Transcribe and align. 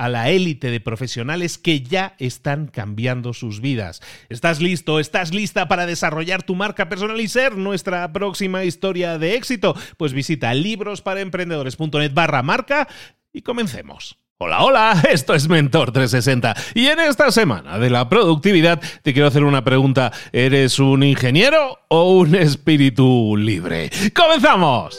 a 0.00 0.08
la 0.08 0.30
élite 0.30 0.70
de 0.70 0.80
profesionales 0.80 1.58
que 1.58 1.82
ya 1.82 2.14
están 2.18 2.68
cambiando 2.68 3.34
sus 3.34 3.60
vidas. 3.60 4.00
¿Estás 4.30 4.62
listo? 4.62 4.98
¿Estás 4.98 5.34
lista 5.34 5.68
para 5.68 5.84
desarrollar 5.84 6.42
tu 6.42 6.54
marca 6.54 6.88
personal 6.88 7.20
y 7.20 7.28
ser 7.28 7.58
nuestra 7.58 8.10
próxima 8.10 8.64
historia 8.64 9.18
de 9.18 9.34
éxito? 9.34 9.76
Pues 9.98 10.14
visita 10.14 10.54
librosparaemprendedores.net 10.54 12.14
barra 12.14 12.42
marca 12.42 12.88
y 13.30 13.42
comencemos. 13.42 14.16
Hola, 14.38 14.62
hola, 14.62 15.02
esto 15.10 15.34
es 15.34 15.50
Mentor 15.50 15.92
360 15.92 16.54
y 16.72 16.86
en 16.86 16.98
esta 17.00 17.30
semana 17.30 17.78
de 17.78 17.90
la 17.90 18.08
productividad 18.08 18.80
te 19.02 19.12
quiero 19.12 19.28
hacer 19.28 19.44
una 19.44 19.64
pregunta. 19.64 20.12
¿Eres 20.32 20.78
un 20.78 21.02
ingeniero 21.02 21.78
o 21.88 22.12
un 22.12 22.34
espíritu 22.36 23.36
libre? 23.36 23.90
¡Comenzamos! 24.14 24.98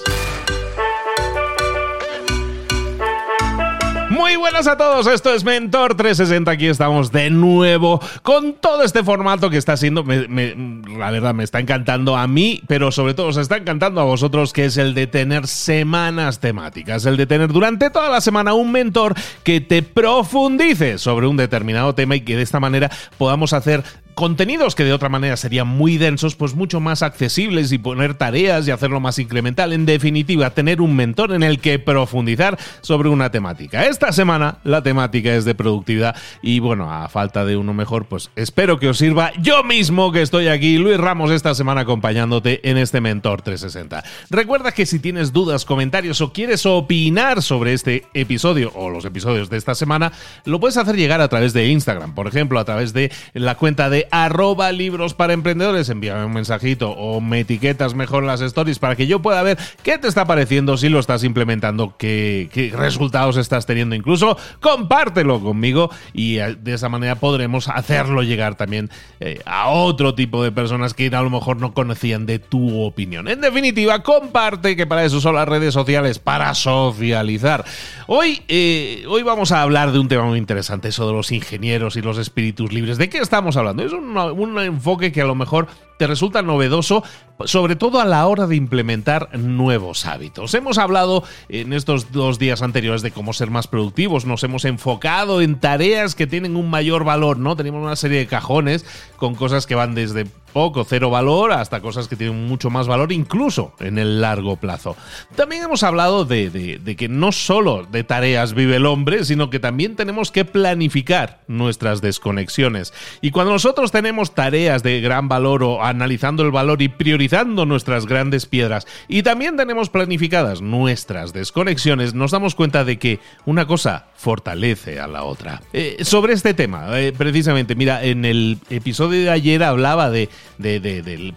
Muy 4.21 4.35
buenas 4.35 4.67
a 4.67 4.77
todos, 4.77 5.07
esto 5.07 5.33
es 5.33 5.43
Mentor 5.43 5.95
360, 5.95 6.51
aquí 6.51 6.67
estamos 6.67 7.11
de 7.11 7.31
nuevo 7.31 7.99
con 8.21 8.53
todo 8.53 8.83
este 8.83 9.03
formato 9.03 9.49
que 9.49 9.57
está 9.57 9.75
siendo, 9.77 10.05
la 10.05 11.09
verdad 11.09 11.33
me 11.33 11.43
está 11.43 11.59
encantando 11.59 12.15
a 12.15 12.27
mí, 12.27 12.61
pero 12.67 12.91
sobre 12.91 13.15
todo 13.15 13.29
os 13.29 13.37
está 13.37 13.57
encantando 13.57 13.99
a 13.99 14.03
vosotros, 14.03 14.53
que 14.53 14.65
es 14.65 14.77
el 14.77 14.93
de 14.93 15.07
tener 15.07 15.47
semanas 15.47 16.39
temáticas, 16.39 17.03
el 17.07 17.17
de 17.17 17.25
tener 17.25 17.51
durante 17.51 17.89
toda 17.89 18.11
la 18.11 18.21
semana 18.21 18.53
un 18.53 18.71
mentor 18.71 19.15
que 19.43 19.59
te 19.59 19.81
profundice 19.81 20.99
sobre 20.99 21.25
un 21.25 21.35
determinado 21.35 21.95
tema 21.95 22.15
y 22.15 22.21
que 22.21 22.35
de 22.35 22.43
esta 22.43 22.59
manera 22.59 22.91
podamos 23.17 23.53
hacer 23.53 23.83
contenidos 24.21 24.75
que 24.75 24.83
de 24.83 24.93
otra 24.93 25.09
manera 25.09 25.35
serían 25.35 25.67
muy 25.67 25.97
densos, 25.97 26.35
pues 26.35 26.53
mucho 26.53 26.79
más 26.79 27.01
accesibles 27.01 27.71
y 27.71 27.79
poner 27.79 28.13
tareas 28.13 28.67
y 28.67 28.71
hacerlo 28.71 28.99
más 28.99 29.17
incremental. 29.17 29.73
En 29.73 29.87
definitiva, 29.87 30.51
tener 30.51 30.79
un 30.79 30.95
mentor 30.95 31.33
en 31.33 31.41
el 31.41 31.59
que 31.59 31.79
profundizar 31.79 32.59
sobre 32.81 33.09
una 33.09 33.31
temática. 33.31 33.87
Esta 33.87 34.11
semana 34.11 34.59
la 34.63 34.83
temática 34.83 35.33
es 35.33 35.43
de 35.43 35.55
productividad 35.55 36.15
y 36.43 36.59
bueno, 36.59 36.93
a 36.93 37.09
falta 37.09 37.45
de 37.45 37.57
uno 37.57 37.73
mejor, 37.73 38.05
pues 38.05 38.29
espero 38.35 38.77
que 38.77 38.89
os 38.89 38.99
sirva 38.99 39.31
yo 39.41 39.63
mismo 39.63 40.11
que 40.11 40.21
estoy 40.21 40.49
aquí, 40.49 40.77
Luis 40.77 40.99
Ramos, 40.99 41.31
esta 41.31 41.55
semana 41.55 41.81
acompañándote 41.81 42.69
en 42.69 42.77
este 42.77 43.01
Mentor 43.01 43.41
360. 43.41 44.03
Recuerda 44.29 44.71
que 44.71 44.85
si 44.85 44.99
tienes 44.99 45.33
dudas, 45.33 45.65
comentarios 45.65 46.21
o 46.21 46.31
quieres 46.31 46.67
opinar 46.67 47.41
sobre 47.41 47.73
este 47.73 48.05
episodio 48.13 48.71
o 48.75 48.91
los 48.91 49.03
episodios 49.03 49.49
de 49.49 49.57
esta 49.57 49.73
semana, 49.73 50.11
lo 50.45 50.59
puedes 50.59 50.77
hacer 50.77 50.95
llegar 50.95 51.21
a 51.21 51.27
través 51.27 51.53
de 51.53 51.69
Instagram, 51.69 52.13
por 52.13 52.27
ejemplo, 52.27 52.59
a 52.59 52.65
través 52.65 52.93
de 52.93 53.11
la 53.33 53.55
cuenta 53.55 53.89
de 53.89 54.10
arroba 54.11 54.71
libros 54.71 55.13
para 55.13 55.33
emprendedores. 55.33 55.89
Envíame 55.89 56.25
un 56.25 56.33
mensajito 56.33 56.91
o 56.91 57.21
me 57.21 57.39
etiquetas 57.41 57.95
mejor 57.95 58.23
las 58.23 58.41
stories 58.41 58.79
para 58.79 58.95
que 58.95 59.07
yo 59.07 59.21
pueda 59.21 59.41
ver 59.43 59.57
qué 59.83 59.97
te 59.97 60.07
está 60.07 60.25
pareciendo, 60.25 60.77
si 60.77 60.89
lo 60.89 60.99
estás 60.99 61.23
implementando, 61.23 61.95
qué, 61.97 62.71
resultados 62.75 63.37
estás 63.37 63.65
teniendo. 63.65 63.95
Incluso 63.95 64.37
compártelo 64.59 65.39
conmigo 65.39 65.89
y 66.13 66.37
eh, 66.37 66.55
de 66.59 66.73
esa 66.73 66.89
manera 66.89 67.15
podremos 67.15 67.67
hacerlo 67.67 68.23
llegar 68.23 68.55
también 68.55 68.89
eh, 69.19 69.41
a 69.45 69.69
otro 69.69 70.13
tipo 70.13 70.43
de 70.43 70.51
personas 70.51 70.93
que 70.93 71.07
a 71.07 71.21
lo 71.21 71.29
mejor 71.29 71.57
no 71.57 71.73
conocían 71.73 72.25
de 72.25 72.39
tu 72.39 72.81
opinión. 72.83 73.27
En 73.27 73.41
definitiva, 73.41 74.03
comparte, 74.03 74.75
que 74.75 74.85
para 74.85 75.05
eso 75.05 75.21
son 75.21 75.35
las 75.35 75.47
redes 75.47 75.73
sociales, 75.73 76.19
para 76.19 76.53
socializar. 76.53 77.65
Hoy, 78.07 78.41
eh, 78.47 79.05
hoy 79.07 79.23
vamos 79.23 79.51
a 79.51 79.61
hablar 79.61 79.91
de 79.91 79.99
un 79.99 80.07
tema 80.07 80.25
muy 80.25 80.37
interesante, 80.37 80.89
eso 80.89 81.07
de 81.07 81.13
los 81.13 81.31
ingenieros 81.31 81.95
y 81.95 82.01
los 82.01 82.17
espíritus 82.17 82.71
libres. 82.71 82.97
¿De 82.97 83.09
qué 83.09 83.19
estamos 83.19 83.57
hablando? 83.57 83.83
Un, 83.91 84.59
enfoque 84.59 85.11
que 85.11 85.21
a 85.21 85.25
lo 85.25 85.35
mejor 85.35 85.67
te 86.01 86.07
resulta 86.07 86.41
novedoso, 86.41 87.03
sobre 87.45 87.75
todo 87.75 88.01
a 88.01 88.05
la 88.05 88.25
hora 88.25 88.47
de 88.47 88.55
implementar 88.55 89.37
nuevos 89.37 90.07
hábitos. 90.07 90.51
Hemos 90.55 90.79
hablado 90.79 91.23
en 91.47 91.73
estos 91.73 92.11
dos 92.11 92.39
días 92.39 92.63
anteriores 92.63 93.03
de 93.03 93.11
cómo 93.11 93.33
ser 93.33 93.51
más 93.51 93.67
productivos, 93.67 94.25
nos 94.25 94.43
hemos 94.43 94.65
enfocado 94.65 95.41
en 95.41 95.59
tareas 95.59 96.15
que 96.15 96.25
tienen 96.25 96.55
un 96.55 96.71
mayor 96.71 97.03
valor, 97.03 97.37
¿no? 97.37 97.55
Tenemos 97.55 97.83
una 97.83 97.95
serie 97.95 98.17
de 98.17 98.25
cajones 98.25 98.83
con 99.15 99.35
cosas 99.35 99.67
que 99.67 99.75
van 99.75 99.93
desde 99.93 100.25
poco, 100.51 100.83
cero 100.83 101.09
valor, 101.09 101.51
hasta 101.51 101.81
cosas 101.81 102.07
que 102.07 102.15
tienen 102.15 102.47
mucho 102.47 102.69
más 102.69 102.87
valor, 102.87 103.11
incluso 103.11 103.73
en 103.79 103.97
el 103.97 104.21
largo 104.21 104.57
plazo. 104.57 104.95
También 105.35 105.63
hemos 105.63 105.83
hablado 105.83 106.25
de, 106.25 106.79
que 106.97 107.09
no 107.09 107.31
solo 107.31 107.87
de 107.89 108.03
tareas 108.03 108.53
vive 108.53 108.77
el 108.77 108.85
hombre, 108.85 109.25
sino 109.25 109.49
que 109.49 109.59
también 109.59 109.95
tenemos 109.95 110.31
que 110.31 110.45
planificar 110.45 111.41
nuestras 111.47 112.01
desconexiones. 112.01 112.93
Y 113.21 113.31
cuando 113.31 113.53
nosotros 113.53 113.91
tenemos 113.91 114.33
tareas 114.33 114.83
de 114.83 115.01
gran 115.01 115.27
valor 115.27 115.63
o 115.63 115.83
analizando 115.91 116.43
el 116.43 116.51
valor 116.51 116.81
y 116.81 116.89
priorizando 116.89 117.65
nuestras 117.65 118.05
grandes 118.05 118.45
piedras. 118.47 118.87
Y 119.07 119.23
también 119.23 119.57
tenemos 119.57 119.89
planificadas 119.89 120.61
nuestras 120.61 121.33
desconexiones, 121.33 122.13
nos 122.13 122.31
damos 122.31 122.55
cuenta 122.55 122.83
de 122.83 122.97
que 122.97 123.19
una 123.45 123.67
cosa 123.67 124.07
fortalece 124.15 124.99
a 124.99 125.07
la 125.07 125.23
otra. 125.23 125.61
Eh, 125.73 125.97
sobre 126.01 126.33
este 126.33 126.53
tema, 126.53 126.99
eh, 126.99 127.13
precisamente, 127.15 127.75
mira, 127.75 128.03
en 128.03 128.25
el 128.25 128.57
episodio 128.69 129.23
de 129.23 129.29
ayer 129.29 129.63
hablaba 129.63 130.09
de, 130.09 130.29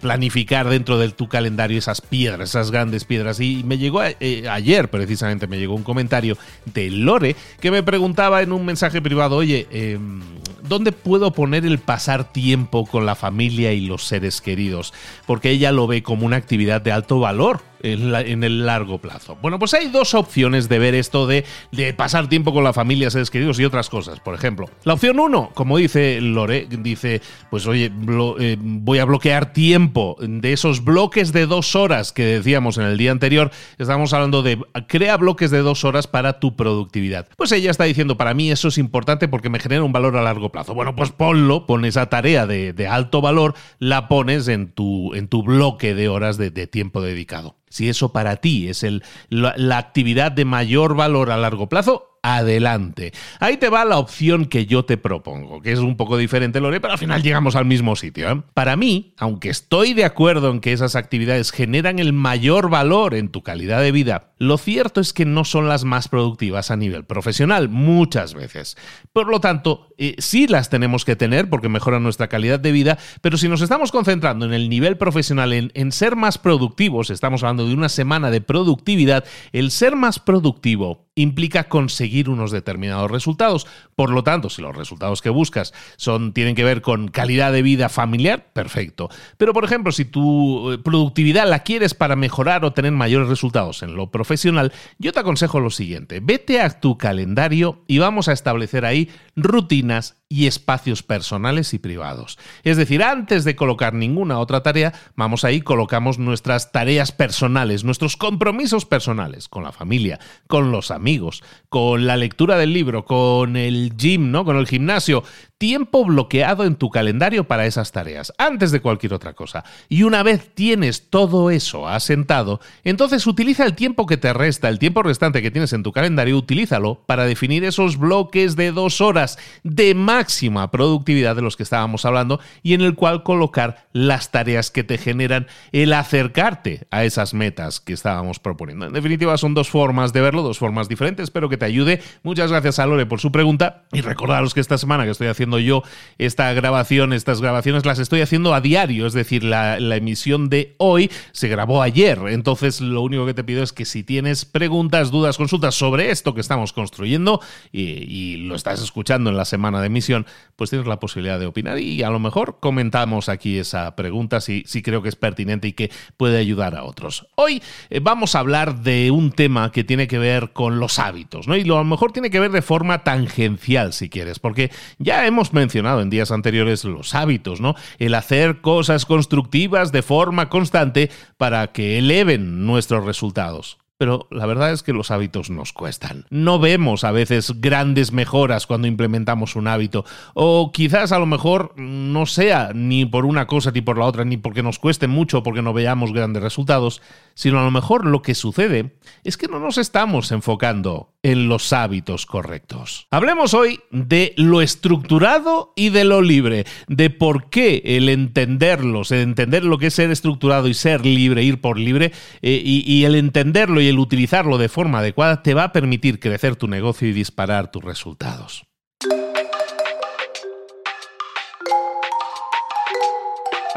planificar 0.01 0.69
dentro 0.69 0.97
de 0.97 1.09
tu 1.09 1.27
calendario 1.27 1.77
esas 1.77 2.01
piedras, 2.01 2.49
esas 2.49 2.71
grandes 2.71 3.05
piedras, 3.05 3.39
y 3.39 3.63
me 3.63 3.77
llegó 3.77 4.01
eh, 4.03 4.47
ayer, 4.49 4.89
precisamente, 4.89 5.47
me 5.47 5.57
llegó 5.57 5.75
un 5.75 5.83
comentario 5.83 6.37
de 6.73 6.89
Lore 6.89 7.35
que 7.59 7.71
me 7.71 7.83
preguntaba 7.83 8.41
en 8.41 8.51
un 8.51 8.65
mensaje 8.65 9.01
privado, 9.01 9.35
oye, 9.35 9.67
em, 9.71 10.21
¿dónde 10.67 10.91
puedo 10.91 11.31
poner 11.31 11.65
el 11.65 11.79
pasar 11.79 12.31
tiempo 12.31 12.85
con 12.85 13.05
la 13.05 13.15
familia 13.15 13.73
y 13.73 13.81
los 13.81 14.03
seres 14.05 14.41
queridos? 14.45 14.93
Porque 15.25 15.49
ella 15.49 15.73
lo 15.73 15.87
ve 15.87 16.03
como 16.03 16.25
una 16.25 16.37
actividad 16.37 16.79
de 16.79 16.93
alto 16.93 17.19
valor 17.19 17.61
en, 17.81 18.43
el 18.43 18.65
largo 18.65 18.99
plazo? 18.99 19.37
Bueno, 19.41 19.59
pues 19.59 19.73
hay 19.73 19.87
dos 19.89 20.13
opciones 20.13 20.69
de 20.69 20.79
ver 20.79 20.95
esto 20.95 21.27
de, 21.27 21.45
de 21.71 21.93
pasar 21.93 22.27
tiempo 22.29 22.53
con 22.53 22.63
la 22.63 22.73
familia, 22.73 23.09
seres 23.09 23.29
queridos 23.29 23.59
y 23.59 23.65
otras 23.65 23.89
cosas. 23.89 24.19
Por 24.19 24.35
ejemplo, 24.35 24.69
la 24.83 24.93
opción 24.93 25.19
uno, 25.19 25.51
como 25.53 25.77
dice 25.77 26.19
Lore, 26.21 26.67
dice, 26.69 27.21
pues 27.49 27.67
oye, 27.67 27.91
eh, 28.39 28.57
voy 28.59 28.99
a 28.99 29.05
bloquear 29.05 29.53
tiempo 29.53 30.17
de 30.19 30.53
esos 30.53 30.83
bloques 30.83 31.33
de 31.33 31.45
dos 31.45 31.75
horas 31.75 32.11
que 32.11 32.25
decíamos 32.25 32.77
en 32.77 32.85
el 32.85 32.97
día 32.97 33.11
anterior. 33.11 33.51
Estamos 33.77 34.13
hablando 34.13 34.41
de 34.41 34.59
crea 34.87 35.17
bloques 35.17 35.51
de 35.51 35.59
dos 35.59 35.83
horas 35.83 36.07
para 36.07 36.39
tu 36.39 36.55
productividad. 36.55 37.27
Pues 37.35 37.51
ella 37.51 37.71
está 37.71 37.83
diciendo, 37.83 38.17
para 38.17 38.33
mí 38.33 38.51
eso 38.51 38.67
es 38.67 38.77
importante 38.77 39.27
porque 39.27 39.49
me 39.49 39.59
genera 39.59 39.83
un 39.83 39.91
valor 39.91 40.17
a 40.17 40.21
largo 40.21 40.51
plazo. 40.51 40.73
Bueno, 40.73 40.95
pues 40.95 41.11
ponlo, 41.11 41.65
pon 41.65 41.85
esa 41.85 42.07
tarea 42.07 42.47
de, 42.47 42.87
alto 42.89 43.21
valor, 43.21 43.55
la 43.79 44.07
pones 44.07 44.47
en 44.47 44.71
tu, 44.71 45.13
en 45.15 45.27
tu 45.27 45.43
bloque 45.43 45.95
de 45.95 46.09
horas 46.09 46.37
de, 46.37 46.51
tiempo 46.67 47.01
dedicado. 47.01 47.55
Si 47.75 47.89
eso 47.89 48.13
para 48.13 48.37
ti 48.37 48.69
es 48.69 48.83
el, 48.83 49.03
la 49.27 49.77
actividad 49.77 50.31
de 50.31 50.45
mayor 50.45 50.95
valor 50.95 51.29
a 51.29 51.35
largo 51.35 51.67
plazo, 51.67 52.14
adelante. 52.25 53.13
Ahí 53.39 53.57
te 53.57 53.69
va 53.69 53.85
la 53.85 53.99
opción 53.99 54.45
que 54.45 54.65
yo 54.65 54.83
te 54.83 54.97
propongo, 54.97 55.61
que 55.61 55.71
es 55.71 55.79
un 55.79 55.95
poco 55.95 56.17
diferente, 56.17 56.59
Lore, 56.59 56.81
pero 56.81 56.93
al 56.93 56.99
final 56.99 57.21
llegamos 57.21 57.55
al 57.55 57.65
mismo 57.65 57.95
sitio. 57.95 58.31
¿eh? 58.31 58.41
Para 58.55 58.75
mí, 58.75 59.13
aunque 59.17 59.49
estoy 59.49 59.93
de 59.93 60.05
acuerdo 60.05 60.49
en 60.49 60.59
que 60.59 60.73
esas 60.73 60.95
actividades 60.95 61.51
generan 61.51 61.99
el 61.99 62.13
mayor 62.13 62.69
valor 62.71 63.13
en 63.13 63.29
tu 63.29 63.43
calidad 63.43 63.81
de 63.81 63.91
vida, 63.91 64.31
lo 64.39 64.57
cierto 64.57 65.01
es 65.01 65.13
que 65.13 65.25
no 65.25 65.45
son 65.45 65.69
las 65.69 65.83
más 65.83 66.07
productivas 66.07 66.71
a 66.71 66.75
nivel 66.75 67.05
profesional, 67.05 67.69
muchas 67.69 68.33
veces. 68.33 68.75
Por 69.13 69.27
lo 69.27 69.39
tanto, 69.39 69.89
eh, 69.99 70.15
sí 70.17 70.47
las 70.47 70.69
tenemos 70.71 71.05
que 71.05 71.15
tener 71.15 71.47
porque 71.47 71.69
mejoran 71.69 72.01
nuestra 72.01 72.27
calidad 72.27 72.59
de 72.59 72.71
vida, 72.71 72.97
pero 73.21 73.37
si 73.37 73.47
nos 73.47 73.61
estamos 73.61 73.91
concentrando 73.91 74.47
en 74.47 74.53
el 74.53 74.67
nivel 74.67 74.97
profesional, 74.97 75.53
en, 75.53 75.71
en 75.75 75.91
ser 75.91 76.15
más 76.15 76.39
productivos, 76.39 77.11
estamos 77.11 77.43
hablando 77.43 77.67
de 77.67 77.75
una 77.75 77.89
semana 77.89 78.31
de 78.31 78.41
productividad, 78.41 79.25
el 79.51 79.69
ser 79.69 79.95
más 79.95 80.17
productivo 80.17 81.04
implica 81.15 81.69
conseguir 81.69 82.29
unos 82.29 82.51
determinados 82.51 83.09
resultados. 83.09 83.65
Por 83.95 84.11
lo 84.11 84.23
tanto, 84.23 84.49
si 84.49 84.61
los 84.61 84.75
resultados 84.75 85.21
que 85.21 85.29
buscas 85.29 85.73
son, 85.95 86.33
tienen 86.33 86.55
que 86.55 86.63
ver 86.63 86.81
con 86.81 87.07
calidad 87.07 87.53
de 87.53 87.61
vida 87.61 87.89
familiar, 87.89 88.51
perfecto. 88.53 89.09
Pero, 89.37 89.53
por 89.53 89.63
ejemplo, 89.63 89.91
si 89.91 90.05
tu 90.05 90.71
eh, 90.71 90.77
productividad 90.77 91.49
la 91.49 91.63
quieres 91.63 91.93
para 91.93 92.15
mejorar 92.15 92.65
o 92.65 92.73
tener 92.73 92.91
mayores 92.91 93.29
resultados 93.29 93.81
en 93.81 93.95
lo 93.95 94.11
profesional, 94.11 94.73
yo 94.99 95.13
te 95.13 95.21
aconsejo 95.21 95.59
lo 95.59 95.69
siguiente. 95.69 96.19
Vete 96.21 96.61
a 96.61 96.81
tu 96.81 96.97
calendario 96.97 97.83
y 97.87 97.97
vamos 97.99 98.27
a 98.27 98.33
establecer 98.33 98.85
ahí 98.85 99.09
rutinas 99.35 100.17
y 100.27 100.47
espacios 100.47 101.03
personales 101.03 101.73
y 101.73 101.79
privados. 101.79 102.39
Es 102.63 102.77
decir, 102.77 103.03
antes 103.03 103.43
de 103.43 103.55
colocar 103.55 103.93
ninguna 103.93 104.39
otra 104.39 104.63
tarea, 104.63 104.93
vamos 105.15 105.43
ahí, 105.43 105.61
colocamos 105.61 106.17
nuestras 106.17 106.71
tareas 106.71 107.11
personales, 107.11 107.83
nuestros 107.83 108.17
compromisos 108.17 108.85
personales 108.85 109.47
con 109.47 109.63
la 109.63 109.71
familia, 109.71 110.19
con 110.47 110.71
los 110.71 110.89
amigos, 110.89 111.43
con 111.69 112.07
la 112.07 112.17
lectura 112.17 112.57
del 112.57 112.73
libro, 112.73 113.05
con 113.05 113.55
el 113.55 113.95
gym, 113.95 114.31
¿no? 114.31 114.45
Con 114.45 114.57
el 114.57 114.67
gimnasio. 114.67 115.23
Tiempo 115.57 116.03
bloqueado 116.03 116.65
en 116.65 116.75
tu 116.75 116.89
calendario 116.89 117.47
para 117.47 117.65
esas 117.65 117.93
tareas, 117.93 118.33
antes 118.37 118.71
de 118.71 118.81
cualquier 118.81 119.13
otra 119.13 119.31
cosa. 119.31 119.63
Y 119.87 120.03
una 120.03 120.21
vez 120.21 120.53
tienes 120.53 121.09
todo 121.09 121.49
eso 121.49 121.87
asentado, 121.87 122.59
entonces 122.83 123.25
utiliza 123.25 123.65
el 123.65 123.73
tiempo 123.73 124.05
que 124.05 124.17
te 124.17 124.33
resta, 124.33 124.67
el 124.67 124.79
tiempo 124.79 125.01
restante 125.01 125.41
que 125.41 125.51
tienes 125.51 125.71
en 125.71 125.83
tu 125.83 125.93
calendario, 125.93 126.37
utilízalo 126.37 127.05
para 127.05 127.23
definir 127.23 127.63
esos 127.63 127.97
bloques 127.97 128.57
de 128.57 128.73
dos 128.73 128.99
horas 128.99 129.37
de 129.63 129.95
máxima 129.95 130.71
productividad 130.71 131.37
de 131.37 131.41
los 131.41 131.55
que 131.55 131.63
estábamos 131.63 132.03
hablando 132.03 132.41
y 132.61 132.73
en 132.73 132.81
el 132.81 132.95
cual 132.95 133.23
colocar 133.23 133.87
las 133.93 134.31
tareas 134.31 134.71
que 134.71 134.83
te 134.83 134.97
generan 134.97 135.47
el 135.71 135.93
acercarte 135.93 136.85
a 136.91 137.05
esas 137.05 137.33
metas 137.33 137.79
que 137.79 137.93
estábamos 137.93 138.39
proponiendo. 138.39 138.87
En 138.87 138.93
definitiva, 138.93 139.37
son 139.37 139.53
dos 139.53 139.69
formas 139.69 140.11
de 140.11 140.19
verlo, 140.19 140.41
dos 140.41 140.59
formas 140.59 140.89
diferentes. 140.89 141.23
Espero 141.23 141.47
que 141.47 141.55
te 141.55 141.63
ayude. 141.63 142.01
Muchas 142.23 142.51
gracias 142.51 142.79
a 142.79 142.85
Lore 142.85 143.05
por 143.05 143.21
su 143.21 143.31
pregunta 143.31 143.85
y 143.93 144.01
recordaros 144.01 144.53
que 144.53 144.59
esta 144.59 144.77
semana 144.77 145.05
que 145.05 145.11
estoy 145.11 145.27
haciendo 145.27 145.44
yo 145.59 145.83
esta 146.17 146.51
grabación, 146.53 147.13
estas 147.13 147.41
grabaciones 147.41 147.85
las 147.85 147.99
estoy 147.99 148.21
haciendo 148.21 148.53
a 148.53 148.61
diario, 148.61 149.05
es 149.07 149.13
decir, 149.13 149.43
la, 149.43 149.77
emisión 149.95 150.49
de 150.49 150.75
hoy 150.77 151.09
se 151.31 151.47
grabó 151.47 151.81
ayer. 151.81 152.19
Entonces, 152.27 152.81
lo 152.81 153.01
único 153.01 153.25
que 153.25 153.33
te 153.33 153.43
pido 153.43 153.63
es 153.63 153.71
que 153.71 153.85
si 153.85 154.03
tienes 154.03 154.45
preguntas, 154.45 155.11
dudas, 155.11 155.37
consultas 155.37 155.75
sobre 155.75 156.11
esto 156.11 156.33
que 156.33 156.41
estamos 156.41 156.73
construyendo 156.73 157.41
y, 157.71 158.35
lo 158.45 158.55
estás 158.55 158.81
escuchando 158.81 159.29
en 159.29 159.37
la 159.37 159.45
semana 159.45 159.79
de 159.79 159.87
emisión, 159.87 160.25
pues 160.55 160.69
tienes 160.69 160.87
la 160.87 160.99
posibilidad 160.99 161.39
de 161.39 161.45
opinar 161.45 161.79
y 161.79 162.03
a 162.03 162.09
lo 162.09 162.19
mejor 162.19 162.57
comentamos 162.59 163.29
aquí 163.29 163.57
esa 163.57 163.95
pregunta 163.95 164.41
si, 164.41 164.63
si 164.65 164.81
creo 164.81 165.01
que 165.01 165.09
es 165.09 165.15
pertinente 165.15 165.67
y 165.67 165.73
que 165.73 165.91
puede 166.17 166.37
ayudar 166.37 166.75
a 166.75 166.83
otros. 166.83 167.27
Hoy 167.35 167.61
eh, 167.89 167.99
vamos 168.01 168.35
a 168.35 168.39
hablar 168.39 168.81
de 168.81 169.11
un 169.11 169.31
tema 169.31 169.71
que 169.71 169.83
tiene 169.83 170.07
que 170.07 170.17
ver 170.17 170.51
con 170.53 170.79
los 170.79 170.99
hábitos, 170.99 171.47
¿no? 171.47 171.55
Y 171.55 171.63
lo, 171.63 171.75
a 171.75 171.79
lo 171.79 171.85
mejor 171.85 172.11
tiene 172.11 172.29
que 172.29 172.39
ver 172.39 172.51
de 172.51 172.61
forma 172.61 173.03
tangencial, 173.03 173.93
si 173.93 174.09
quieres, 174.09 174.39
porque 174.39 174.71
ya 174.97 175.25
hemos 175.25 175.34
mencionado 175.53 176.01
en 176.01 176.09
días 176.09 176.31
anteriores 176.31 176.83
los 176.85 177.15
hábitos, 177.15 177.61
¿no? 177.61 177.75
El 177.99 178.15
hacer 178.15 178.61
cosas 178.61 179.05
constructivas 179.05 179.91
de 179.91 180.01
forma 180.01 180.49
constante 180.49 181.09
para 181.37 181.67
que 181.71 181.97
eleven 181.97 182.65
nuestros 182.65 183.05
resultados 183.05 183.77
pero 183.97 184.27
la 184.29 184.45
verdad 184.45 184.71
es 184.71 184.83
que 184.83 184.93
los 184.93 185.11
hábitos 185.11 185.49
nos 185.49 185.71
cuestan. 185.71 186.25
No 186.29 186.59
vemos 186.59 187.03
a 187.03 187.11
veces 187.11 187.61
grandes 187.61 188.11
mejoras 188.11 188.67
cuando 188.67 188.87
implementamos 188.87 189.55
un 189.55 189.67
hábito, 189.67 190.05
o 190.33 190.71
quizás 190.71 191.11
a 191.11 191.19
lo 191.19 191.25
mejor 191.25 191.73
no 191.77 192.25
sea 192.25 192.71
ni 192.73 193.05
por 193.05 193.25
una 193.25 193.47
cosa 193.47 193.71
ni 193.71 193.81
por 193.81 193.97
la 193.97 194.05
otra, 194.05 194.25
ni 194.25 194.37
porque 194.37 194.63
nos 194.63 194.79
cueste 194.79 195.07
mucho, 195.07 195.43
porque 195.43 195.61
no 195.61 195.73
veamos 195.73 196.11
grandes 196.11 196.43
resultados, 196.43 197.01
sino 197.33 197.59
a 197.59 197.63
lo 197.63 197.71
mejor 197.71 198.05
lo 198.05 198.21
que 198.21 198.35
sucede 198.35 198.97
es 199.23 199.37
que 199.37 199.47
no 199.47 199.59
nos 199.59 199.77
estamos 199.77 200.31
enfocando 200.31 201.13
en 201.25 201.49
los 201.49 201.73
hábitos 201.73 202.27
correctos. 202.27 203.07
Hablemos 203.09 203.55
hoy 203.55 203.79
de 203.89 204.35
lo 204.37 204.61
estructurado 204.61 205.73
y 205.75 205.89
de 205.89 206.03
lo 206.03 206.21
libre, 206.21 206.65
de 206.87 207.09
por 207.09 207.49
qué 207.49 207.81
el 207.83 208.09
entenderlos, 208.09 209.11
el 209.11 209.21
entender 209.21 209.65
lo 209.65 209.79
que 209.79 209.87
es 209.87 209.95
ser 209.95 210.11
estructurado 210.11 210.67
y 210.67 210.75
ser 210.75 211.03
libre, 211.03 211.41
ir 211.41 211.61
por 211.61 211.79
libre, 211.79 212.11
eh, 212.43 212.61
y, 212.63 212.83
y 212.85 213.05
el 213.05 213.15
entenderlo 213.15 213.81
y 213.81 213.87
el 213.87 213.97
utilizarlo 213.97 214.59
de 214.59 214.69
forma 214.69 214.99
adecuada 214.99 215.41
te 215.41 215.55
va 215.55 215.63
a 215.63 215.71
permitir 215.71 216.19
crecer 216.19 216.57
tu 216.57 216.67
negocio 216.67 217.07
y 217.07 217.13
disparar 217.13 217.71
tus 217.71 217.83
resultados. 217.83 218.67